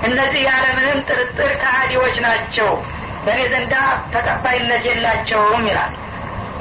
[0.08, 2.70] እነዚህ ያለምንም ጥርጥር ከሃዲዎች ናቸው።
[3.24, 3.74] በእኔ ዘንዳ
[4.14, 5.92] ተቀባይነት የላቸውም ይላል።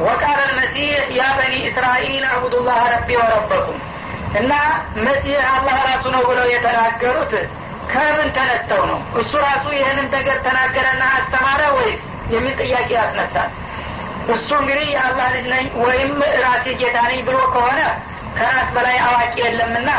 [0.01, 3.79] ወቃለ ልመሲህ ያ በኒ እስራኤል አቡዱላህ ረቢ ወረበኩም
[4.39, 4.51] እና
[4.97, 7.33] መሲህ አላህ ራሱ ነው ብለው የተናገሩት
[7.91, 8.99] ከምን ተነስተው ነው?
[9.19, 12.01] እሱ ራሱ ይህንን ነገር ተናገረና አስተማረ ወይስ
[12.33, 13.49] የሚል ጥያቄ ያስነሳል?
[14.33, 16.11] እሱ እንግዲህ የአላህ ልጅ ነኝ ወይም
[16.43, 17.79] ራሴ ጌታ ነኝ ብሎ ከሆነ
[18.37, 19.89] ከራስ በላይ አዋቂ የለምና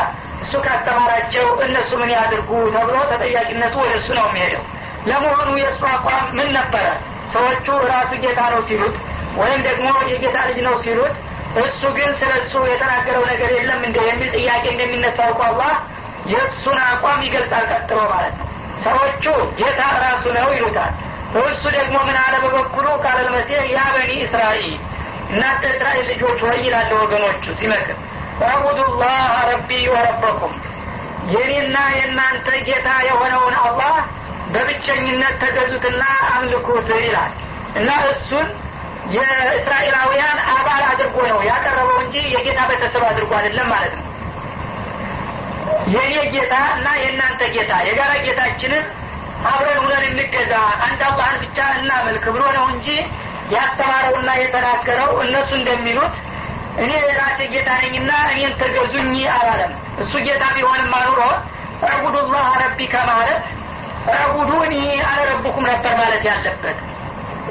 [0.43, 4.63] እሱ ካስተማራቸው እነሱ ምን ያድርጉ ተብሎ ተጠያቂነቱ ወደ እሱ ነው የሚሄደው።
[5.07, 6.87] ለመሆኑ የእሱ አቋም ምን ነበረ?
[7.35, 8.97] ሰዎቹ ራሱ ጌታ ነው ሲሉት
[9.37, 11.15] ወይም ደግሞ የጌታ ልጅ ነው ሲሉት
[11.63, 15.73] እሱ ግን ስለ እሱ የተናገረው ነገር የለም እንደ የሚል ጥያቄ እንደሚነሳ አውቁ አላህ
[16.33, 18.47] የእሱን አቋም ይገልጻል ቀጥሎ ማለት ነው።
[18.85, 19.25] ሰዎቹ
[19.59, 20.93] ጌታ ራሱ ነው ይሉታል።
[21.43, 22.87] እሱ ደግሞ ምን አለ በበኩሉ?
[23.05, 24.73] ቃለል መሲህ ያ በኒ እስራኤል
[25.31, 27.99] እናንተ እስራኤል ልጆች ወይ ይላለ ወገኖቹ ሲመክር
[28.49, 29.19] አቡዱላህ
[29.51, 30.55] ረቢ ወረበኩም
[31.33, 33.95] የኔና የእናንተ ጌታ የሆነውን አላህ
[34.55, 37.33] በብቸኝነት ተገዙትና አምልኩት ይላል።
[37.77, 38.49] እና እሱን
[39.13, 44.07] የእስራኤላውያን አባል አድርጎ ነው ያቀረበው እንጂ የጌታ ቤተሰብ አድርጎ አይደለም ማለት ነው።
[45.93, 48.85] የእኔ ጌታ እና የእናንተ ጌታ የጋራ ጌታችንን
[49.51, 50.53] አብረን ሁነን እንገዛ
[50.87, 52.87] አንድ አላህን ብቻ እናመልክ ብሎ ነው እንጂ
[53.55, 56.15] ያስተማረውና የተናገረው እነሱ እንደሚሉት
[56.83, 61.21] እኔ የራሴ ጌታ ነኝና እኔን ተገዙኝ አላለም። እሱ ጌታ ቢሆንም አኑሮ
[61.89, 63.43] አቡዱላህ ረቢ ከማለት
[64.19, 64.75] አቡዱኒ
[65.09, 66.79] አነ ረቡኩም ነበር ማለት ያለበት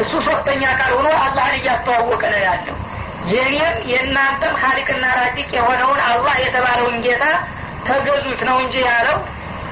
[0.02, 2.78] እሱ ሶስተኛ አካል ሆኖ አላህን እያስተዋወቀ ነው ያለው።
[3.32, 7.26] የእኔም የእናንተም ሀሊቅና ራቂቅ የሆነውን አላህ የተባለውን ጌታ
[7.88, 9.18] ተገዙት ነው እንጂ ያለው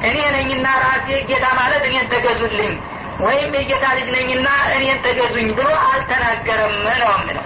[0.08, 2.74] እኔ ነኝና ራሴ ጌታ ማለት እኔን ተገዙልኝ
[3.20, 7.46] ወይም የጌታ ልጅ ነኝና እኔን ተገዙኝ ብሎ አልተናገረም ነው ምለው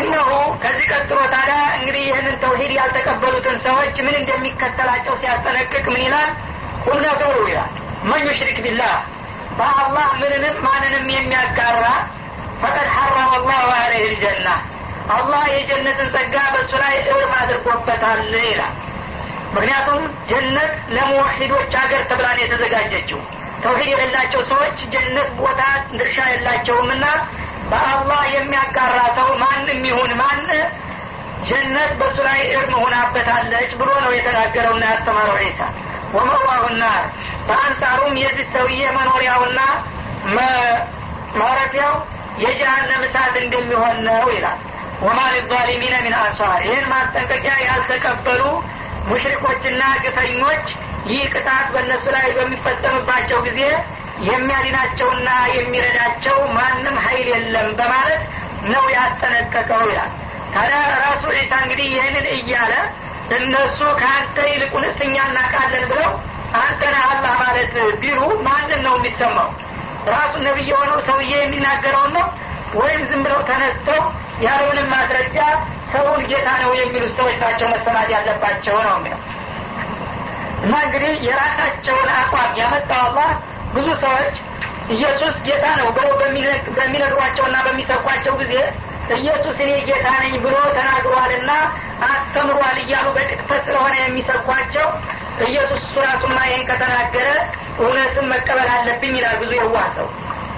[0.00, 0.30] እነሆ
[0.62, 6.30] ከዚህ ቀጥሎ ታዲያ እንግዲህ ይህንን ተውሂድ ያልተቀበሉትን ሰዎች ምን እንደሚከተላቸው ሲያስጠነቅቅ ምን ይላል?
[6.84, 7.70] ቁም ነገሩ ይላል።
[8.04, 8.94] መን ዩሽሪክ ቢላህ
[9.58, 11.84] በአላህ ምንንም ማንንም የሚያጋራ
[12.62, 14.48] ፈቀድ ሐረመ አላሁ አለይህ ልጀና።
[15.14, 18.74] አላህ የጀነትን ጸጋ በእሱ ላይ እርም አድርጎበታል ይላል።
[19.54, 23.20] ምክንያቱም ጀነት ለሙወሒዶች ሀገር ተብላ ነው የተዘጋጀችው።
[23.64, 25.60] ተውሂድ የሌላቸው ሰዎች ጀነት ቦታ
[25.92, 27.04] ድርሻ የላቸውምና
[27.70, 30.40] በአላህ የሚያጋራ ሰው ማንም ይሁን ማን
[31.48, 35.60] ጀነት በእሱ ላይ እርም ሆናበታለች ብሎ ነው የተናገረውና ያስተማረው ዒሳ
[36.14, 37.04] ወመዋሁ ናር
[37.48, 39.60] በአንጻሩም የዚህ ሰውዬ መኖሪያውና
[41.38, 41.94] ማረፊያው
[42.42, 44.60] የጀሃነም እሳት እንደሚሆን ነው ይላል።
[45.02, 48.42] ወማ ሊዛሊሚነ ሚን አንሷር። ይህን ማስጠንቀቂያ ያልተቀበሉ
[49.08, 50.66] ሙሽሪኮችና ግፈኞች
[51.10, 53.60] ይህ ቅጣት በእነሱ ላይ በሚፈጸምባቸው ጊዜ
[54.28, 58.22] የሚያድናቸውና የሚረዳቸው ማንም ሀይል የለም በማለት
[58.72, 60.12] ነው ያስጠነቀቀው ይላል።
[60.54, 62.72] ታዲያ ራሱ ዒሳ እንግዲህ ይህንን እያለ
[63.36, 66.10] እነሱ ከአንተ ይልቁንስ እኛ እናቃለን ብለው
[66.60, 69.50] አንተ ነህ አላህ ማለት ቢሉ ማንን ነው የሚሰማው?
[70.08, 72.26] ራሱ ነቢይ የሆነው ሰውዬ የሚናገረውን ነው
[72.74, 74.00] ወይም ዝም ብለው ተነስተው
[74.42, 75.38] ያለውንም ማስረጃ
[75.92, 79.20] ሰውን ጌታ ነው የሚሉት ሰዎች ናቸው መሰማት ያለባቸው ነው የሚለው።
[80.64, 83.30] እና እንግዲህ የራሳቸውን አቋም ያመጣው አላህ
[83.74, 84.34] ብዙ ሰዎች
[84.88, 86.12] ኢየሱስ ጌታ ነው ብለው
[86.76, 88.54] በሚነግሯቸውና በሚሰብኳቸው ጊዜ
[89.16, 91.50] ኢየሱስ እኔ ጌታ ነኝ ብሎ ተናግሯልና
[92.08, 94.86] አስተምሯል እያሉ በቅጥፈት ስለሆነ የሚሰብኳቸው
[95.46, 97.28] ኢየሱስ እሱ ራሱማ ይህን ከተናገረ
[97.78, 100.08] እውነትም መቀበል አለብኝ ይላል ብዙ የዋህ ሰው።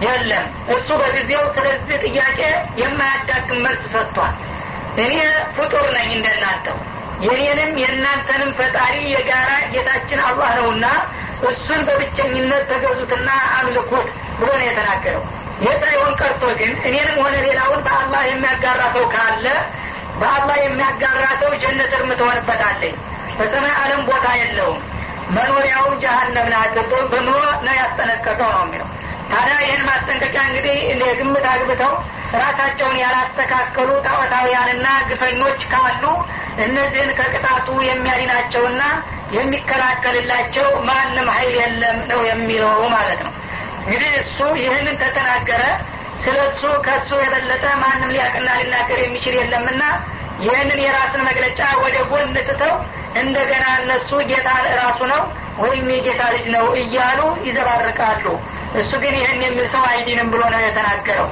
[0.05, 2.41] የለም። እሱ በጊዜው ስለዚህ ጥያቄ
[2.81, 4.35] የማያዳግም መልስ ሰጥቷል።
[5.05, 5.15] እኔ
[5.57, 6.79] ፍጡር ነኝ እንደናንተው።
[7.25, 10.87] የኔንም የእናንተንም ፈጣሪ የጋራ ጌታችን አላህ ነውና
[11.49, 13.29] እሱን በብቸኝነት ተገዙትና
[13.59, 15.25] አምልኩት ብሎ ነው የተናገረው
[15.61, 19.47] ይህ ሳይሆን ቀርቶ ግን እኔንም ሆነ ሌላውን በአላህ የሚያጋራ ሰው ካለ
[20.21, 22.95] በአላህ የሚያጋራ ሰው ጀነት እርም ትሆንበታለኝ
[23.39, 24.81] በሰማይ አለም ቦታ የለውም።
[25.31, 26.75] መኖሪያውም ጀሀነም ናት
[27.13, 27.31] ብሎ
[27.63, 28.89] ነው ያስጠነቀቀው ነው የሚለው።
[29.31, 31.93] ታዲያ ይህን ማስጠንቀቂያ እንግዲህ የግምት አግብተው
[32.35, 36.05] ራሳቸውን ያላስተካከሉ ጣዖታውያንና ግፈኞች ካሉ
[36.65, 38.83] እነዚህን ከቅጣቱ የሚያድናቸውና
[39.37, 43.33] የሚከላከልላቸው ማንም ሀይል የለም ነው የሚለው ማለት ነው
[43.85, 45.63] እንግዲህ እሱ ይህንን ከተናገረ
[46.25, 49.83] ስለ እሱ ከእሱ የበለጠ ማንም ሊያቅና ሊናገር የሚችል የለምና
[50.45, 52.73] ይህንን የራሱን መግለጫ ወደ ጎን ትተው
[53.21, 54.49] እንደገና እነሱ ጌታ
[54.81, 55.21] ራሱ ነው
[55.59, 58.25] ወይም የጌታ ልጅ ነው እያሉ ይዘባርቃሉ።
[58.81, 61.29] እሱ ግን ይህን የሚል ሰው አይዲንም ብሎ ነው የተናገረው።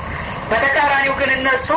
[0.50, 1.68] በተቃራኒው ግን እነሱ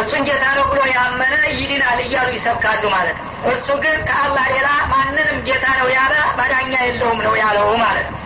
[0.00, 5.38] እሱን ጌታ ነው ብሎ ያመነ ይድናል እያሉ ይሰብካሉ ማለት ነው። እሱ ግን ከአላህ ሌላ ማንንም
[5.48, 8.17] ጌታ ነው ያለ ማዳኛ የለውም ነው ያለው ማለት ነው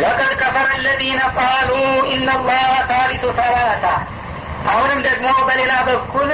[0.00, 1.70] ለቀድ ከፈረ አለዚነ ቃሉ
[2.14, 3.86] ኢነላህ ታሊቱ ተላታ
[4.70, 6.30] አሁንም ደግሞ በሌላ በኩል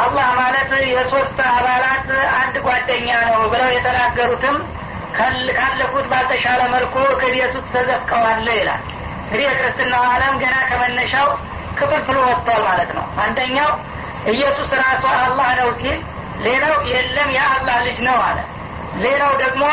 [0.00, 2.08] አላህ ማለት የሶስት አባላት
[2.40, 4.56] አንድ ጓደኛ ነው ብለው የተናገሩትም
[5.56, 8.82] ካለፉት ባልተሻለ መልኩ ክህደት ውስጥ ተዘፍቀዋል ይላል።
[9.22, 11.28] እንግዲህ የክርስትናው አለም ገና ከመነሻው
[11.78, 13.70] ክፍልፍል ወጥቷል ማለት ነው። አንደኛው
[14.32, 15.98] ኢየሱስ ራሱ አላህ ነው ሲል
[16.46, 18.38] ሌላው የለም የአላህ ልጅ ነው አለ።
[19.04, 19.64] ሌላው ደግሞ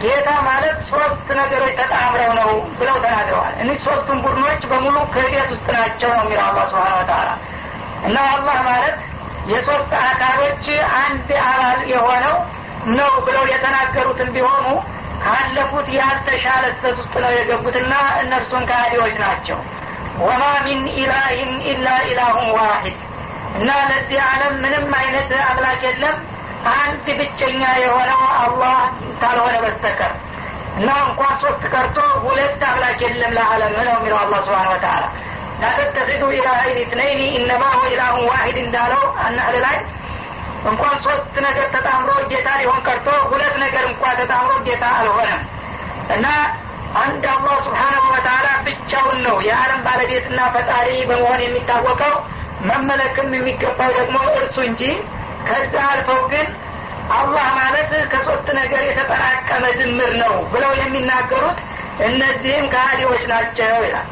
[0.00, 6.10] ጌታ ማለት ሶስት ነገሮች ተጣምረው ነው ብለው ተናግረዋል። እኒህ ሶስቱም ቡድኖች በሙሉ ክህደት ውስጥ ናቸው
[6.12, 7.30] ነው የሚለው አላህ ስብሓን ወተላ
[8.06, 8.96] እና አላህ ማለት
[9.52, 10.66] የሶስት አካሎች
[11.00, 12.36] አንድ አባል የሆነው
[12.92, 14.66] ነው ብለው የተናገሩትን ቢሆኑ
[15.22, 19.58] ካለፉት ያልተሻለ ስተት ውስጥ ነው የገቡትና እነርሱን ከሃዲዎች ናቸው።
[20.20, 22.98] ወማ ሚን ኢላህን ኢላ ኢላሁን ዋሂድ።
[23.58, 26.16] እና ለዚህ ዓለም ምንም አይነት አምላክ የለም
[26.76, 28.76] አንድ ብቸኛ የሆነው አላህ
[29.20, 30.12] ካልሆነ በስተቀር
[30.76, 35.04] እና እንኳን ሶስት ቀርቶ ሁለት አምላክ የለም ለዓለም ነው የሚለው አላህ سبحانه وتعالى
[35.62, 39.76] لا تتخذوا إلهين اثنين إنما هو إله واحد እንዳለው አናህል ላይ
[40.70, 45.42] እንኳን ሶስት ነገር ተጣምሮ ጌታ ሊሆን ቀርቶ ሁለት ነገር እንኳ ተጣምሮ ጌታ አልሆነም።
[46.16, 46.26] እና
[47.02, 52.14] አንድ አላህ سبحانه وتعالى ብቻውን ነው የዓለም ባለቤትና ፈጣሪ በመሆን የሚታወቀው
[52.68, 54.82] መመለክም የሚገባው ደግሞ እርሱ እንጂ
[55.46, 56.46] ከዛ አልፈው ግን
[57.16, 61.58] አላህ ማለት ከሶስት ነገር የተጠራቀመ ድምር ነው ብለው የሚናገሩት
[62.08, 64.08] እነዚህም ከሃዲዎች ናቸው ይላል።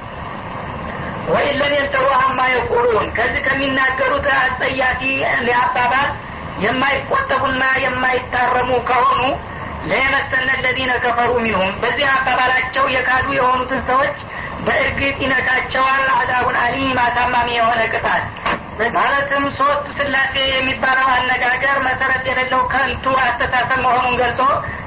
[1.29, 3.07] ወይን ለም የንተው አማ የቁሉን?
[3.17, 5.03] ከዚህ ከሚናገሩት አጸያፊ
[5.61, 6.09] አባባል
[6.65, 9.23] የማይቆጠቡና የማይታረሙ ከሆኑ
[9.89, 14.17] ለየመሰነ ለዚነ ከፈሩ ሚንሁም በዚህ አባባላቸው የካዱ የሆኑትን ሰዎች
[14.67, 18.25] በእርግጥ ይነካቸዋል። አዛቡን አሊም አሳማሚ የሆነ ቅጣት
[18.97, 24.41] ማለትም ሶስት ስላሴ የሚባለው አነጋገር መሰረት የሌለው ከንቱ አስተሳሰብ መሆኑን ገልጾ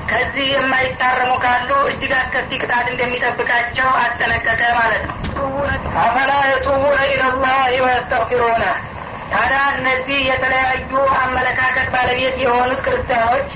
[0.09, 5.15] ከዚህ የማይታረሙ ካሉ እጅግ አስከፊ ቅጣት እንደሚጠብቃቸው አስጠነቀቀ ማለት ነው።
[6.03, 8.63] አፈላ የቱቡነ ኢለላህ ወየስተግፊሩነ።
[9.33, 13.49] ታዲያ እነዚህ የተለያዩ አመለካከት ባለቤት የሆኑት ክርስቲያኖች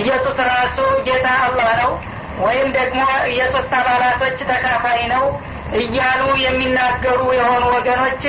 [0.00, 1.92] ኢየሱስ ራሱ ጌታ አላህ ነው
[2.38, 3.00] ወይም ደግሞ
[3.36, 5.24] የሶስት አባላቶች ተካፋይ ነው
[5.80, 8.22] እያሉ የሚናገሩ የሆኑ ወገኖች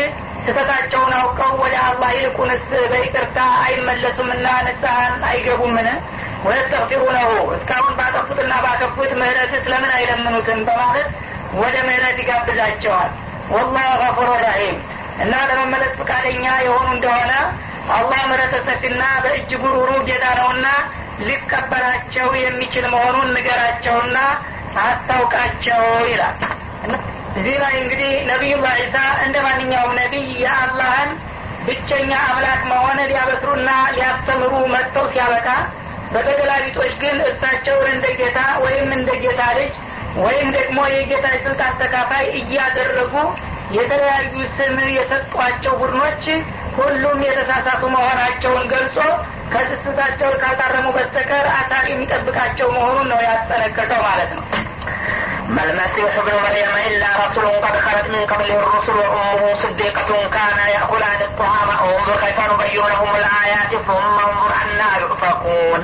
[0.45, 5.87] ስህተታቸውን አውቀው ወደ አላህ ይልቁንስ በይቅርታ አይመለሱምና ንስሐን አይገቡምን?
[7.17, 10.59] ነው እስካሁን ባጠፉትና ባከፉት ምህረት ስለምን አይለምኑትም?
[10.67, 11.07] በማለት
[11.61, 13.11] ወደ ምህረት ይጋብዛቸዋል።
[13.49, 14.77] ወላህ ገፉሩ ረሒም።
[15.23, 17.33] እና ለመመለስ ፈቃደኛ የሆኑ እንደሆነ
[17.95, 20.67] አላህ ምህረተ ሰፊና በእጅጉ ሩሩ ጌታ ነውና
[21.27, 24.17] ሊቀበላቸው የሚችል መሆኑን ንገራቸውና
[24.85, 26.37] አስታውቃቸው ይላል
[27.35, 31.09] እዚህ ላይ እንግዲህ ነቢዩላህ ዒሳ እንደ ማንኛውም ነቢይ የአላህን
[31.67, 35.47] ብቸኛ አምላክ መሆን ሊያበስሩና ሊያስተምሩ መጥተው ሲያበቃ
[36.13, 39.73] በተገላቢጦች ግን እሳቸውን እንደ ጌታ ወይም እንደ ጌታ ልጅ
[40.23, 43.13] ወይም ደግሞ የጌታ ስልጣን ተካፋይ እያደረጉ
[43.75, 46.23] የተለያዩ ስም የሰጧቸው ቡድኖች
[46.77, 48.97] ሁሉም የተሳሳቱ መሆናቸውን ገልጾ
[49.53, 54.43] ከስስታቸው ካልታረሙ በስተቀር አሳር የሚጠብቃቸው መሆኑን ነው ያስጠነቀቀው ማለት ነው
[55.54, 61.20] ما المسيح ابن مريم إلا رسول قد خلت من قبله الرسل وأمه صديقة كان يأكلان
[61.28, 65.80] الطعام انظر كيف نبين لهم الآيات ثم انظر أنا يؤفكون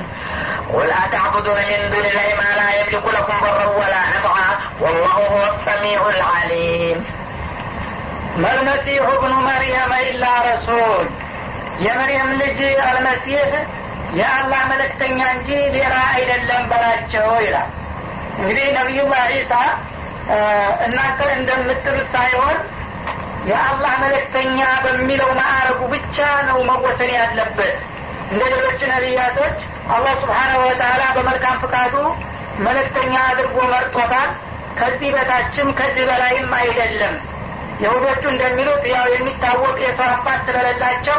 [0.75, 4.49] ولا تعبدون من دون الله ما لا يملك لكم ضرا ولا نفعا
[4.81, 7.05] والله هو السميع العليم
[8.37, 11.05] ما المسيح ابن مريم إلا رسول
[11.85, 13.49] የመርየም ልጅ አልመሲህ
[14.19, 17.69] የአላህ መለክተኛ እንጂ ሌላ አይደለም በላቸው ይላል
[18.34, 19.52] እንግዲህ ነቢዩላህ ዒሳ
[20.86, 22.58] እናንተ እንደምትሉት ሳይሆን
[23.50, 26.16] የአላህ መለክተኛ በሚለው ማዕረጉ ብቻ
[26.48, 27.74] ነው መወሰን ያለበት።
[28.30, 29.56] እንደ ሌሎች ነቢያቶች
[29.94, 31.94] አላህ ስብሓናሁ ወተላ በመልካም ፍቃዱ
[32.66, 34.30] መለክተኛ አድርጎ መርጦታል።
[34.78, 37.14] ከዚህ በታችም ከዚህ በላይም አይደለም።
[37.82, 41.18] የሁዶቹ እንደሚሉት ያው የሚታወቅ የሰው አባት ስለሌላቸው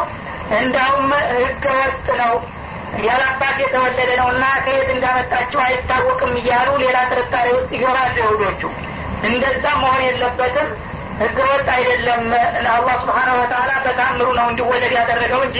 [0.58, 2.34] እንዳውም ህገ ወጥ ነው
[3.03, 8.62] ያላባት የተወለደ ነው እና ከየት እንዳመጣቸው አይታወቅም እያሉ ሌላ ጥርጣሬ ውስጥ ይገባሉ የሁዶቹ
[9.27, 10.69] እንደዛ መሆን የለበትም
[11.21, 12.23] ህገ ወጥ አይደለም
[12.73, 15.60] አላህ ስብሓነሁ ወተላ በታምሩ ነው እንዲወለድ ያደረገው እንጂ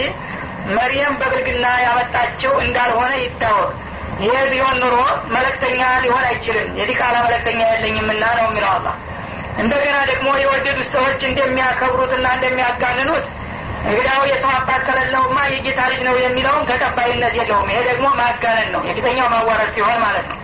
[0.76, 3.70] መርየም በብልግና ያመጣቸው እንዳልሆነ ይታወቅ።
[4.22, 4.96] ይህ ቢሆን ኑሮ
[5.34, 8.94] መለክተኛ ሊሆን አይችልም። የዲቃላ መለክተኛ የለኝምና ነው የሚለው አላህ።
[9.58, 13.26] እንደገና ደግሞ የወደዱት ሰዎች እንደሚያከብሩትና እንደሚያጋንኑት
[13.84, 19.26] እንግዲያው የሰው አባት ከሌለውማ የጌታ ልጅ ነው የሚለውም ተቀባይነት የለውም። ይሄ ደግሞ ማጋነን ነው። የፊተኛው
[19.34, 20.38] ማዋረድ ሲሆን ማለት ነው።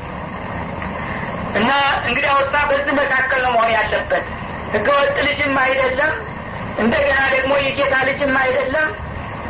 [1.54, 1.70] እና
[2.08, 4.26] እንግዲህ ወጣ በዚህ መካከል ነው መሆን ያለበት።
[4.74, 6.12] ህገወጥ ልጅም አይደለም
[6.78, 8.90] እንደገና ደግሞ የጌታ ልጅም አይደለም።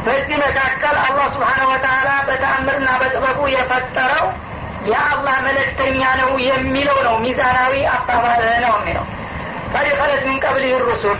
[0.06, 4.26] በዚህ መካከል አላህ ስብሓነ ወተላ በተአምርና በጥበቡ የፈጠረው
[4.86, 9.04] የአላህ መለክተኛ ነው የሚለው ነው ሚዛናዊ አባባል ነው የሚለው።
[9.74, 11.18] ቀድ ኸለት ሚን ቀብሊህ ሩሱል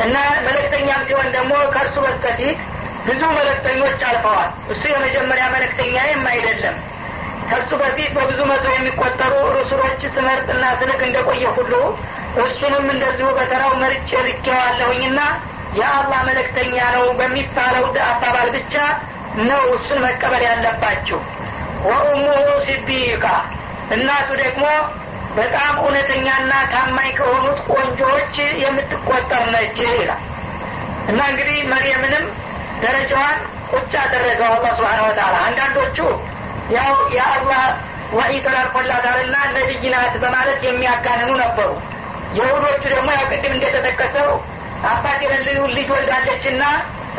[0.00, 2.58] እና መለክተኛም ሲሆን ደግሞ ከእርሱ በስተፊት
[3.06, 6.76] ብዙ መለክተኞች አልፈዋል። እሱ የመጀመሪያ መለክተኛዬም አይደለም።
[7.50, 11.72] ከሱ በፊት በብዙ መቶ የሚቆጠሩ ሩሱሎች ስመርጥና ስልክ እንደቆየ ሁሉ
[12.42, 15.20] እሱንም እንደዚሁ በተራው መርጬ ልኬዋለሁኝና
[15.78, 18.74] የአላህ መለክተኛ ነው በሚባለው አባባል ብቻ
[19.48, 21.18] ነው እሱን መቀበል ያለባችሁ።
[21.84, 23.24] ወኡሙሁ ሲዲቃ።
[23.94, 24.64] እናቱ ደግሞ
[25.40, 30.22] በጣም እውነተኛና ታማኝ ከሆኑት ቆንጆዎች የምትቆጠር ነች ይላል።
[31.10, 32.24] እና እንግዲህ መርየምንም
[32.82, 33.38] ደረጃዋን
[33.72, 35.98] ቁጭ አደረገው አላህ ስብሓን ወተላ አንዳንዶቹ
[36.76, 37.62] ያው የአላህ
[38.12, 41.70] ወሒ ተላልፎላታልና ነቢይ ናት በማለት የሚያጋንኑ ነበሩ።
[42.38, 44.30] የሁዶቹ ደግሞ ያው ቅድም እንደተጠቀሰው
[44.90, 46.64] አባት የሌለው ልጅ ወልዳለችና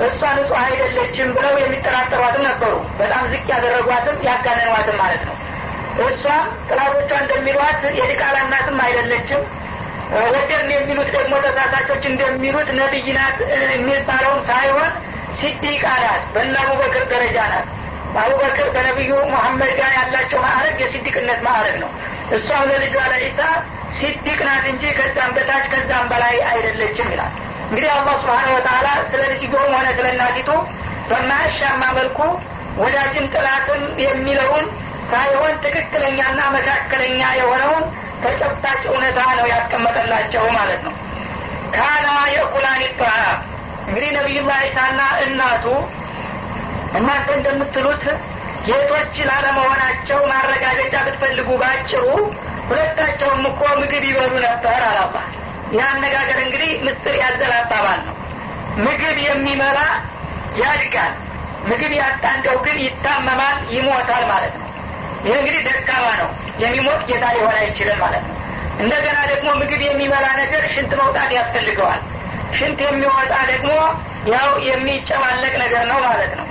[0.05, 5.36] እሷ ንጹህ አይደለችም ብለው የሚጠራጠሯትም ነበሩ። በጣም ዝቅ ያደረጓትም ያጋነኗትም ማለት ነው
[6.06, 9.41] እሷም ጥላቶቿ እንደሚሏት የድቃላ እናትም አይደለችም።
[10.27, 13.38] ወደርን የሚሉት ደግሞ ተሳሳቾች እንደሚሉት ነቢይ ናት
[13.73, 14.89] የሚባለውን ሳይሆን
[15.39, 17.67] ሲዲቃ ናት በእነ አቡበክር ደረጃ ናት።
[18.21, 21.91] አቡበክር በነቢዩ ሙሐመድ ጋር ያላቸው ማዕረግ የሲዲቅነት ማዕረግ ነው።
[22.38, 23.39] እሷም ለልጇ ለኢሳ
[23.99, 27.34] ሲዲቅ ናት እንጂ ከዛም በታች ከዛም በላይ አይደለችም ይላል።
[27.65, 30.49] እንግዲህ አላህ ስብሓን ወተላ ስለ ልጅዮም ሆነ ስለ እናቲቱ
[31.10, 32.19] በማያሻማ መልኩ
[32.82, 34.65] ወዳጅን ጥላትም የሚለውን
[35.12, 37.84] ሳይሆን ትክክለኛና መካከለኛ የሆነውን
[38.24, 40.93] ተጨባጭ እውነታ ነው ያስቀመጠላቸው ማለት ነው።
[41.76, 43.39] ካና የቁላን ጣዓም
[43.84, 45.65] እንግዲህ ነቢዩላህ ዒሳና እናቱ
[46.97, 48.04] እናንተ እንደምትሉት
[48.65, 52.04] ጌቶች ላለመሆናቸው ማረጋገጫ ብትፈልጉ ባጭሩ
[52.67, 55.15] ሁለታቸውም እኮ ምግብ ይበሉ ነበር አላባ
[55.74, 55.86] ይህ
[56.43, 58.16] እንግዲህ ምስጢር ያዘል አባባል ነው።
[58.86, 59.80] ምግብ የሚመላ
[60.62, 61.14] ያድጋል
[61.70, 64.68] ምግብ ያጣ እንደው ግን ይታመማል ይሞታል ማለት ነው
[65.26, 66.30] ይህ እንግዲህ ደካማ ነው።
[66.63, 68.36] የሚሞት ጌታ ሊሆን አይችልም ማለት ነው።
[68.80, 72.01] እንደገና ደግሞ ምግብ የሚበላ ነገር ሽንት መውጣት ያስፈልገዋል።
[72.57, 73.72] ሽንት የሚወጣ ደግሞ
[74.32, 76.47] ያው የሚጨማለቅ ነገር ነው ማለት ነው።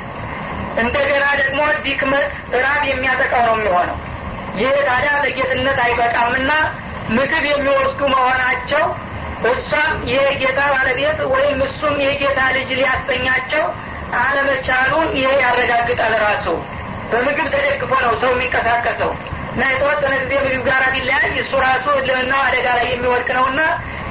[0.81, 2.29] እንደገና ደግሞ ዲክመት
[2.63, 3.99] ራብ የሚያጠቃው ነው የሚሆነው።
[4.61, 6.51] ይህ ታዲያ ለጌትነት አይበቃምና
[7.11, 8.85] ምግብ የሚወስዱ መሆናቸው
[9.51, 13.65] እሷም የጌታ ባለቤት ወይም እሱም የጌታ ልጅ ሊያሰኛቸው
[14.21, 16.47] አለመቻሉን ይሄ ያረጋግጣል ራሱ
[17.13, 19.13] በምግብ ተደግፎ ነው ሰው የሚንቀሳቀሰው።
[19.53, 23.61] እና የተወሰነ ጊዜ ምግብ ጋር ቢለያይ እሱ ራሱ ልምናው አደጋ ላይ የሚወድቅ ነውና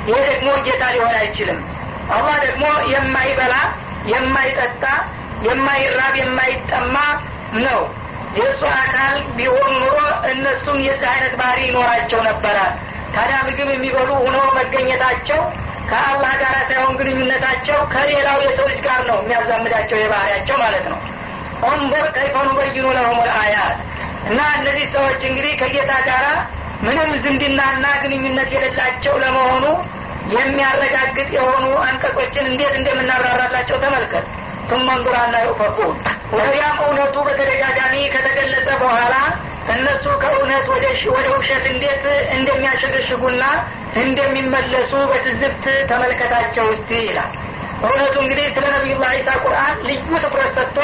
[0.09, 1.59] ይሄ ደግሞ ጌታ ሊሆን አይችልም።
[2.15, 3.55] አላህ ደግሞ የማይበላ
[4.11, 4.83] የማይጠጣ
[5.47, 6.95] የማይራብ የማይጠማ
[7.65, 7.81] ነው።
[8.37, 9.95] የእሱ አካል ቢሆን ኑሮ
[10.31, 12.57] እነሱም የዚህ አይነት ባህሪ ይኖራቸው ነበረ።
[13.15, 15.39] ታዲያ ምግብ የሚበሉ ሆኖ መገኘታቸው
[15.89, 20.99] ከአላህ ጋር ሳይሆን ግንኙነታቸው ከሌላው የሰው ልጅ ጋር ነው የሚያዛምዳቸው የባህሪያቸው ማለት ነው
[21.67, 23.77] ኦንበር ከይፈኑ በይኑ ለሁም አያት።
[24.29, 26.25] እና እነዚህ ሰዎች እንግዲህ ከጌታ ጋር
[26.83, 29.65] ምንም ዝምድናና ግንኙነት የሌላቸው ለመሆኑ
[30.35, 34.25] የሚያረጋግጥ የሆኑ አንቀጾችን እንዴት እንደምናብራራላቸው ተመልከት።
[34.69, 35.93] ቱመንዱራና ዩፈቁን።
[36.35, 39.13] ወዲያም እውነቱ በተደጋጋሚ ከተገለጸ በኋላ
[39.73, 40.65] እነሱ ከእውነት
[41.13, 42.05] ወደ ውሸት እንዴት
[42.37, 43.43] እንደሚያሸገሽጉና
[44.03, 47.31] እንደሚመለሱ በትዝብት ተመልከታቸው ውስጥ ይላል።
[47.81, 50.77] እውነቱ እንግዲህ ስለ ነቢዩላህ ዒሳ ቁርአን ልዩ ትኩረት ሰጥቶ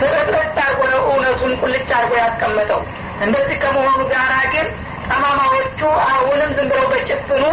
[0.00, 2.80] ፍርጥርጥ አርጎ ነው እውነቱን ቁልጭ አርጎ ያስቀመጠው።
[3.24, 4.66] እንደዚህ ከመሆኑ ጋር ግን
[5.08, 7.44] ጠማማዎቹ አሁንም ዝም ብለው በጭፍኑ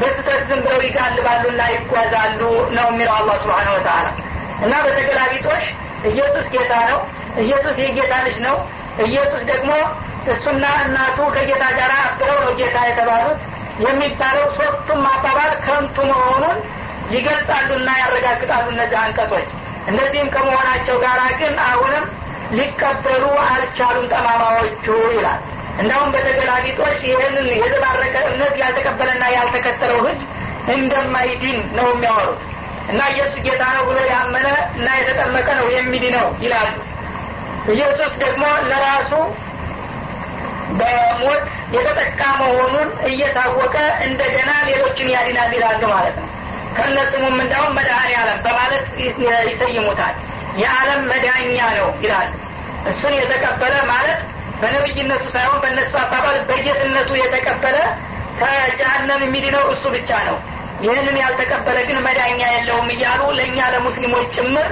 [0.00, 2.40] በስተት ዝም ብለው ይጋልባሉና ይጓዛሉ
[2.76, 4.06] ነው የሚለው አላህ ስብሓን ወተአላ
[4.64, 5.64] እና በተገላቢጦሽ
[6.10, 7.00] ኢየሱስ ጌታ ነው
[7.42, 8.56] ኢየሱስ የጌታ ልጅ ነው
[9.04, 9.70] ኢየሱስ ደግሞ
[10.32, 13.40] እሱና እናቱ ከጌታ ጋር አብረው ነው ጌታ የተባሉት
[13.84, 16.58] የሚባለው ሶስቱም አባባል ከንቱ መሆኑን
[17.14, 19.48] ይገልጻሉና ያረጋግጣሉ እነዚህ አንቀጾች
[19.86, 22.04] እነዚህም ከመሆናቸው ጋር ግን አሁንም
[22.52, 25.40] ሊቀበሉ አልቻሉም ጠማማዎቹ ይላል።
[25.80, 30.26] እንዳሁም በተገላቢጦች ይህንን የተባረከ እምነት ያልተቀበለና ያልተከተለው ህዝብ
[30.74, 32.40] እንደማይድን ነው የሚያወሩት።
[32.90, 36.74] እና ኢየሱስ ጌታ ነው ብሎ ያመነ እና የተጠመቀ ነው የሚድነው ይላሉ።
[37.72, 39.12] ኢየሱስ ደግሞ ለራሱ
[40.78, 43.76] በሞት የተጠቃ መሆኑን እየታወቀ
[44.06, 46.21] እንደገና ሌሎችን ያድናል ይላሉ ማለት ነው
[46.76, 48.84] ከእነስሙም እንዳሁም መድኃኔ ዓለም በማለት
[49.48, 50.14] ይሰይሙታል።
[50.60, 51.42] የዓለም መዳኛ
[51.76, 52.30] ነው ይላሉ
[52.90, 54.18] እሱን የተቀበለ ማለት
[54.60, 57.76] በነብይነቱ ሳይሆን በእነሱ አባባል በጌትነቱ የተቀበለ
[58.40, 60.36] ከጀሀነም የሚድነው እሱ ብቻ ነው።
[60.82, 64.68] ይህንን ያልተቀበለ ግን መዳኛ የለውም እያሉ ለእኛ ለሙስሊሞች ጭምር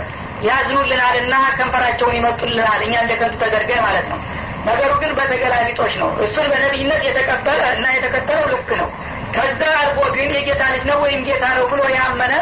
[0.46, 4.18] ያዝኑልናልና ከንፈራቸውን ይመጡልናል እኛ እንደ ከንቱ ተደርገን ማለት ነው።
[4.66, 8.88] ነገሩ ግን በተገላቢጦች ነው። እሱን በነቢይነት የተቀበለ እና የተከተለው ልክ ነው
[9.34, 12.32] ከዛ አልፎ ግን የጌታ ልጅ ነው ወይም ጌታ ነው ብሎ ያመነ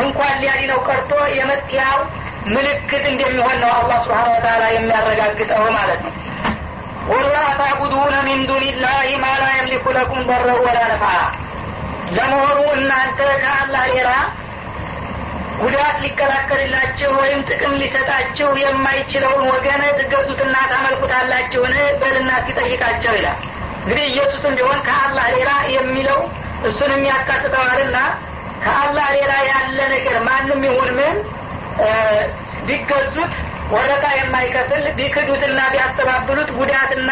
[0.00, 1.98] እንኳን ሊያድነው ቀርቶ የመትያው
[2.52, 6.14] ምልክት እንደሚሆን ነው አላህ ስብሓን ወተላ የሚያረጋግጠው ማለት ነው።
[7.10, 11.04] ወላ ታዕቡዱነ ሚን ዱንላህ ማ ላ የምሊኩ ለኩም በረ ወላ ነፋ።
[12.16, 14.10] ለመሆኑ እናንተ ከአላህ ሌላ
[15.60, 21.72] ጉዳት ሊከላከልላችሁ ወይም ጥቅም ሊሰጣችሁ የማይችለውን ወገን ትገዙትና ታመልኩታላችሁን?
[22.00, 23.40] በልና ሲጠይቃቸው ይላል
[23.80, 26.20] እንግዲህ ኢየሱስም ቢሆን ከአላህ ሌላ የሚለው
[26.68, 27.96] እሱንም ያካትተዋልና
[28.64, 31.16] ከአላህ ሌላ ያለ ነገር ማንም ይሁን ምን
[32.66, 33.34] ቢገዙት
[33.74, 37.10] ወረታ የማይከፍል ቢክዱትና ቢያስተባብሉት ጉዳትና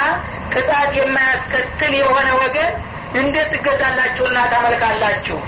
[0.53, 2.71] ቅጣት የማያስከትል የሆነ ወገን
[3.19, 5.39] እንዴት ትገዛላችሁና ታመልካላችሁ?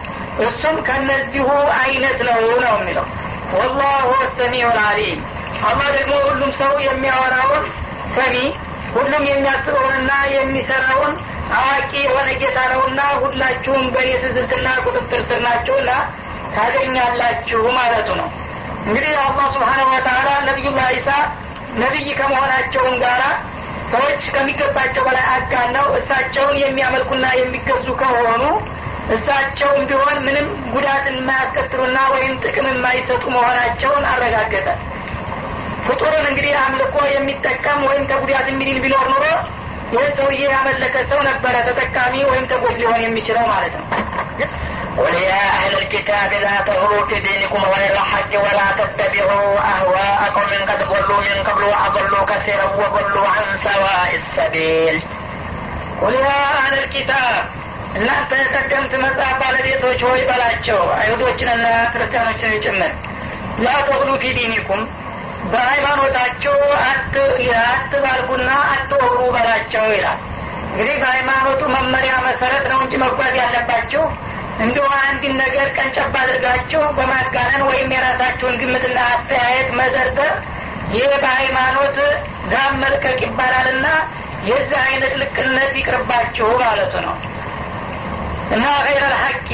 [0.44, 1.46] እሱም ከነዚሁ
[1.80, 3.06] አይነት ነው ነው የሚለው።
[3.54, 4.08] ወላሁ
[4.38, 5.20] ሰሚዑ አሊም
[5.68, 7.64] አላህ ደግሞ ሁሉም ሰው የሚያወራውን
[8.16, 8.36] ሰሚ
[8.94, 11.12] ሁሉም የሚያስበውንና የሚሰራውን
[11.58, 15.90] አዋቂ የሆነ ጌታ ነውና ሁላችሁም በእኔ ትዝብትና ቁጥጥር ስር ናችሁና
[16.56, 18.28] ታገኛላችሁ ማለቱ ነው።
[18.82, 21.10] እንግዲህ አላህ ስብሓነ ወተላ ነቢዩላህ ዒሳ
[21.80, 23.22] ነቢይ ከመሆናቸውም ጋራ
[23.92, 28.42] ሰዎች ከሚገባቸው በላይ አጋነው። እሳቸውን የሚያመልኩና የሚገዙ ከሆኑ
[29.14, 34.68] እሳቸውም ቢሆን ምንም ጉዳት የማያስከትሉና ወይም ጥቅም የማይሰጡ መሆናቸውን አረጋገጠ
[35.89, 39.25] ፍጡርን እንግዲህ አምልኮ የሚጠቀም ወይም ከጉዳት የሚድን ቢኖር ኑሮ
[39.95, 43.85] ይህ ሰውዬ ያመለከ ሰው ነበረ ተጠቃሚ ወይም ተጎድ ሊሆን የሚችለው ማለት ነው
[44.97, 50.79] قل يا أهل الكتاب لا تغلوا في دينكم غير الحق ولا تتبعوا أهواء قوم قد
[50.83, 54.95] ضلوا من قبل وأضلوا كثيرا وضلوا عن سواء السبيل
[56.01, 57.43] قل يا أهل الكتاب
[57.97, 62.91] እናንተ የቀደምት መጽሐፍ ባለቤቶች ሆይ በላቸው አይሁዶችንና ክርስቲያኖችን ጭምር
[63.65, 64.81] ላተብሉ ፊ ዲኒኩም
[65.52, 66.56] በሃይማኖታቸው
[67.70, 70.18] አትባልጉና አትወሩ በላቸው ይላል።
[70.70, 74.02] እንግዲህ በሃይማኖቱ መመሪያ መሰረት ነው እንጂ መጓዝ ያለባችሁ።
[74.64, 80.32] እንዲሁ አንድን ነገር ቀንጨብ አድርጋችሁ በማጋነን ወይም የራሳችሁን ግምትና አስተያየት መዘርዘር
[80.92, 81.96] ይህ በሃይማኖት
[82.52, 83.86] ዛም መልቀቅ ይባላልና
[84.48, 87.16] የዚህ አይነት ልቅነት ይቅርባችሁ ማለቱ ነው።
[88.54, 89.48] እና ገይረል ሐቂ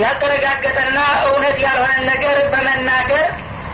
[0.00, 3.24] ያልተረጋገጠና እውነት ያልሆነን ነገር በመናገር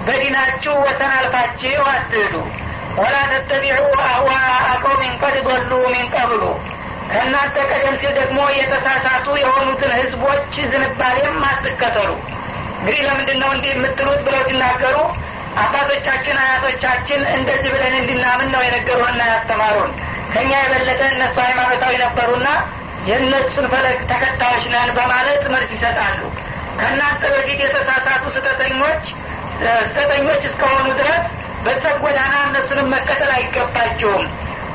[0.07, 2.35] በዲናችሁ ወሰን አልፋችሁ አትሄዱ
[2.97, 4.31] ወላ ተተቢዑ አህዋ
[4.83, 6.43] ቀውሚን ቀድ ضሉ ሚን ቀብሉ።
[7.13, 12.11] ከእናንተ ቀደም ሲል ደግሞ የተሳሳቱ የሆኑትን ህዝቦች ዝንባሌም አትከተሉ።
[12.77, 14.97] እንግዲህ ለምንድን ነው እንዲህ የምትሉት ብለው ሲናገሩ
[15.63, 19.91] አባቶቻችን አያቶቻችን እንደዚህ ብለን እንድናምን ነው የነገሩንና ያስተማሩን።
[20.33, 22.49] ከእኛ የበለጠ እነሱ ሃይማኖታዊ ነበሩና
[23.09, 26.21] የእነሱን ፈለግ ተከታዮች ነን በማለት መልስ ይሰጣሉ።
[26.79, 29.05] ከእናንተ በፊት የተሳሳቱ ስህተተኞች
[29.61, 31.25] ስህተተኞች እስከሆኑ ድረስ
[31.65, 34.25] በዛ ጎዳና እነሱንም መከተል አይገባቸውም።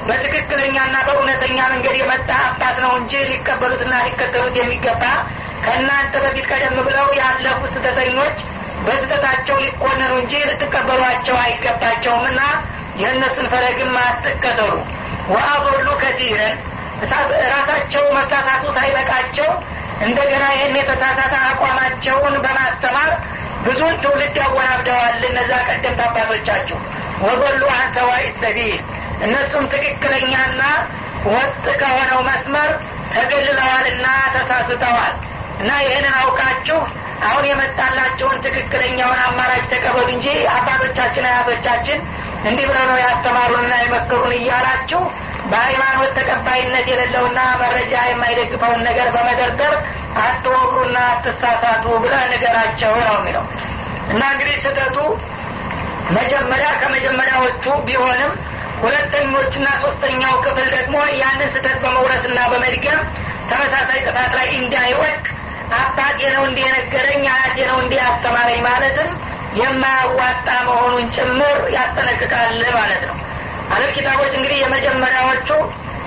[0.07, 5.03] በትክክለኛና በእውነተኛ መንገድ የመጣ አባት ነው እንጂ ሊቀበሉትና ሊከተሉት የሚገባ
[5.65, 8.37] ከእናንተ በፊት ቀደም ብለው ያለፉ ስህተተኞች
[8.85, 12.41] በስህተታቸው ሊኮነኑ እንጂ ልትቀበሏቸው አይገባቸውም እና
[13.01, 14.71] የእነሱን ፈለግም አትከተሉ።
[15.33, 16.55] ወአضሉ ከቲረን
[17.51, 19.49] ራሳቸው መሳሳቱ ሳይበቃቸው
[20.01, 23.11] እንደገና ይህን የተሳሳተ አቋማቸውን በማስተማር
[23.65, 26.77] ብዙን ትውልድ ያወናብደዋል እነዛ ቀደምት አባቶቻችሁ።
[27.23, 28.81] ወበሉ አንሰዋይ ሰቢል።
[29.25, 30.61] እነሱም ትክክለኛና
[31.29, 32.69] ወጥ ከሆነው መስመር
[33.15, 34.05] ተገልለዋልና
[34.35, 35.15] ተሳስተዋል።
[35.61, 36.79] እና ይህንን አውቃችሁ
[37.27, 40.27] አሁን የመጣላቸውን ትክክለኛውን አማራጭ ተቀበሉ እንጂ
[40.57, 41.99] አባቶቻችን አያቶቻችን
[42.43, 45.01] እንዲህ ብለው ነው ያስተማሩንና የመከሩን እያላችሁ
[45.51, 49.73] በሃይማኖት ተቀባይነት የሌለውና መረጃ የማይደግፈውን ነገር በመደርደር
[50.19, 53.45] አትወግሩና አትሳሳቱ ብለ ነገራቸው ነው የሚለው።
[54.11, 54.97] እና እንግዲህ ስህተቱ
[56.17, 58.33] መጀመሪያ ከመጀመሪያዎቹ ቢሆንም
[58.81, 63.01] ሁለተኞቹና ሶስተኛው ክፍል ደግሞ ያንን ስህተት በመውረስና በመድገም
[63.51, 65.25] ተመሳሳይ ጥፋት ላይ እንዳይወድቅ
[65.77, 69.09] አባቴ ነው እንዲህ የነገረኝ አያቴ ነው እንዲህ ያስተማረኝ ማለትም
[69.59, 73.15] የማያዋጣ መሆኑን ጭምር ያስጠነቅቃል ማለት ነው።
[73.71, 75.49] አለል ኪታቦች እንግዲህ የመጀመሪያዎቹ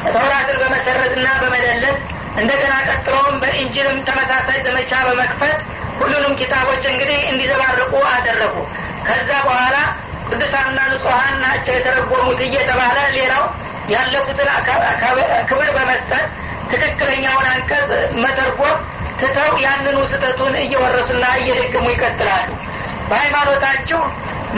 [0.06, 1.98] ተውራትን በመሰረትና በመደለት
[2.36, 5.58] እንደገና ቀጥሎም በኢንጅልም ተመሳሳይ ዘመቻ በመክፈት
[6.00, 8.54] ሁሉንም ኪታቦች እንግዲህ እንዲዘባርቁ አደረጉ።
[9.06, 9.76] ከዛ በኋላ
[10.28, 13.44] ቅዱሳንና ንጹሀን ናቸው የተረጎሙት እየተባለ ሌላው
[13.94, 14.48] ያለፉትን
[15.50, 16.26] ክብር በመስጠት
[16.70, 17.90] ትክክለኛውን አንቀጽ
[18.22, 18.76] መተርጎም
[19.20, 22.48] ትተው ያንኑ ስህተቱን እየወረሱና እየደገሙ ይቀጥላሉ።
[23.10, 24.00] በሃይማኖታችሁ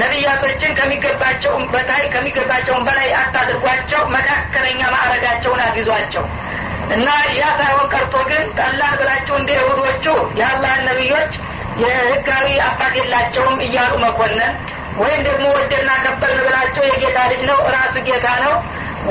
[0.00, 6.24] ነቢያቶችን ከሚገባቸው በታይ ከሚገባቸውን በላይ አታድርጓቸው መካከለኛ ማዕረጋቸውን አስይዟቸው
[6.94, 10.06] እና ያ ሳይሆን ቀርቶ ግን ጠላን ብላችሁ እንደ ይሁዶቹ
[10.40, 11.32] የአላህን ነቢዮች
[11.82, 14.54] የህጋዊ አባት የላቸውም እያሉ መኮነን
[15.02, 18.54] ወይም ደግሞ ወደና ከበርን ብላቸው የጌታ ልጅ ነው ራሱ ጌታ ነው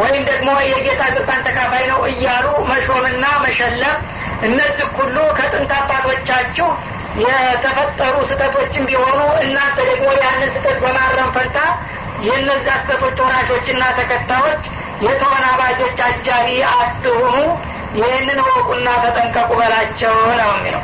[0.01, 3.95] ወይም ደግሞ የጌታ ስልጣን ተካፋይ ነው እያሉ መሾምና መሸለም
[4.47, 6.67] እነዚህ ሁሉ ከጥንት አባቶቻችሁ
[7.21, 11.57] የተፈጠሩ ስህተቶችን ቢሆኑ እናንተ ደግሞ ያንን ስህተት በማረም ፈንታ
[12.21, 14.63] የእነዛ ስህተቶች ወራሾችና ተከታዮች
[15.05, 17.35] የተወናባጆች አጃቢ አትሁኑ።
[17.95, 20.83] ይህንን ወቁና ተጠንቀቁ በላቸው ነው የሚለው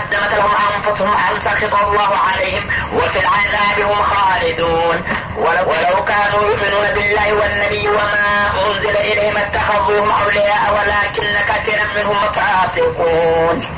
[0.36, 5.02] لهم أنفسهم أن سخط الله عليهم وفي العذاب هم خالدون
[5.36, 13.68] ولو, ولو كانوا يؤمنون بالله والنبي وما أنزل إليهم اتخذوهم أولياء ولكن كثيرا منهم فاسقون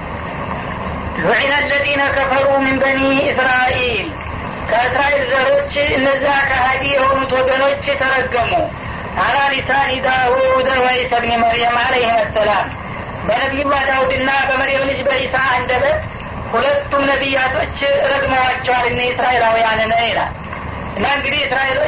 [1.19, 4.13] لعن الذين كفروا من بني إسرائيل
[4.71, 8.51] ከእስራኤል ዘሮች እነዛ ከሀዲ የሆኑት ወገኖች ተረገሙ
[9.25, 12.67] አላ ሊሳኒ ዳውድ ወኢሳ ብኒ መርየም አለይህ ሰላም
[13.29, 15.97] በነቢዩላህ ዳውድና በመርየም ልጅ በኢሳ አንደበት
[16.54, 17.78] ሁለቱም ነቢያቶች
[18.12, 20.34] ረግመዋቸዋል እነ እስራኤላውያንን ይላል።
[20.98, 21.42] እና እንግዲህ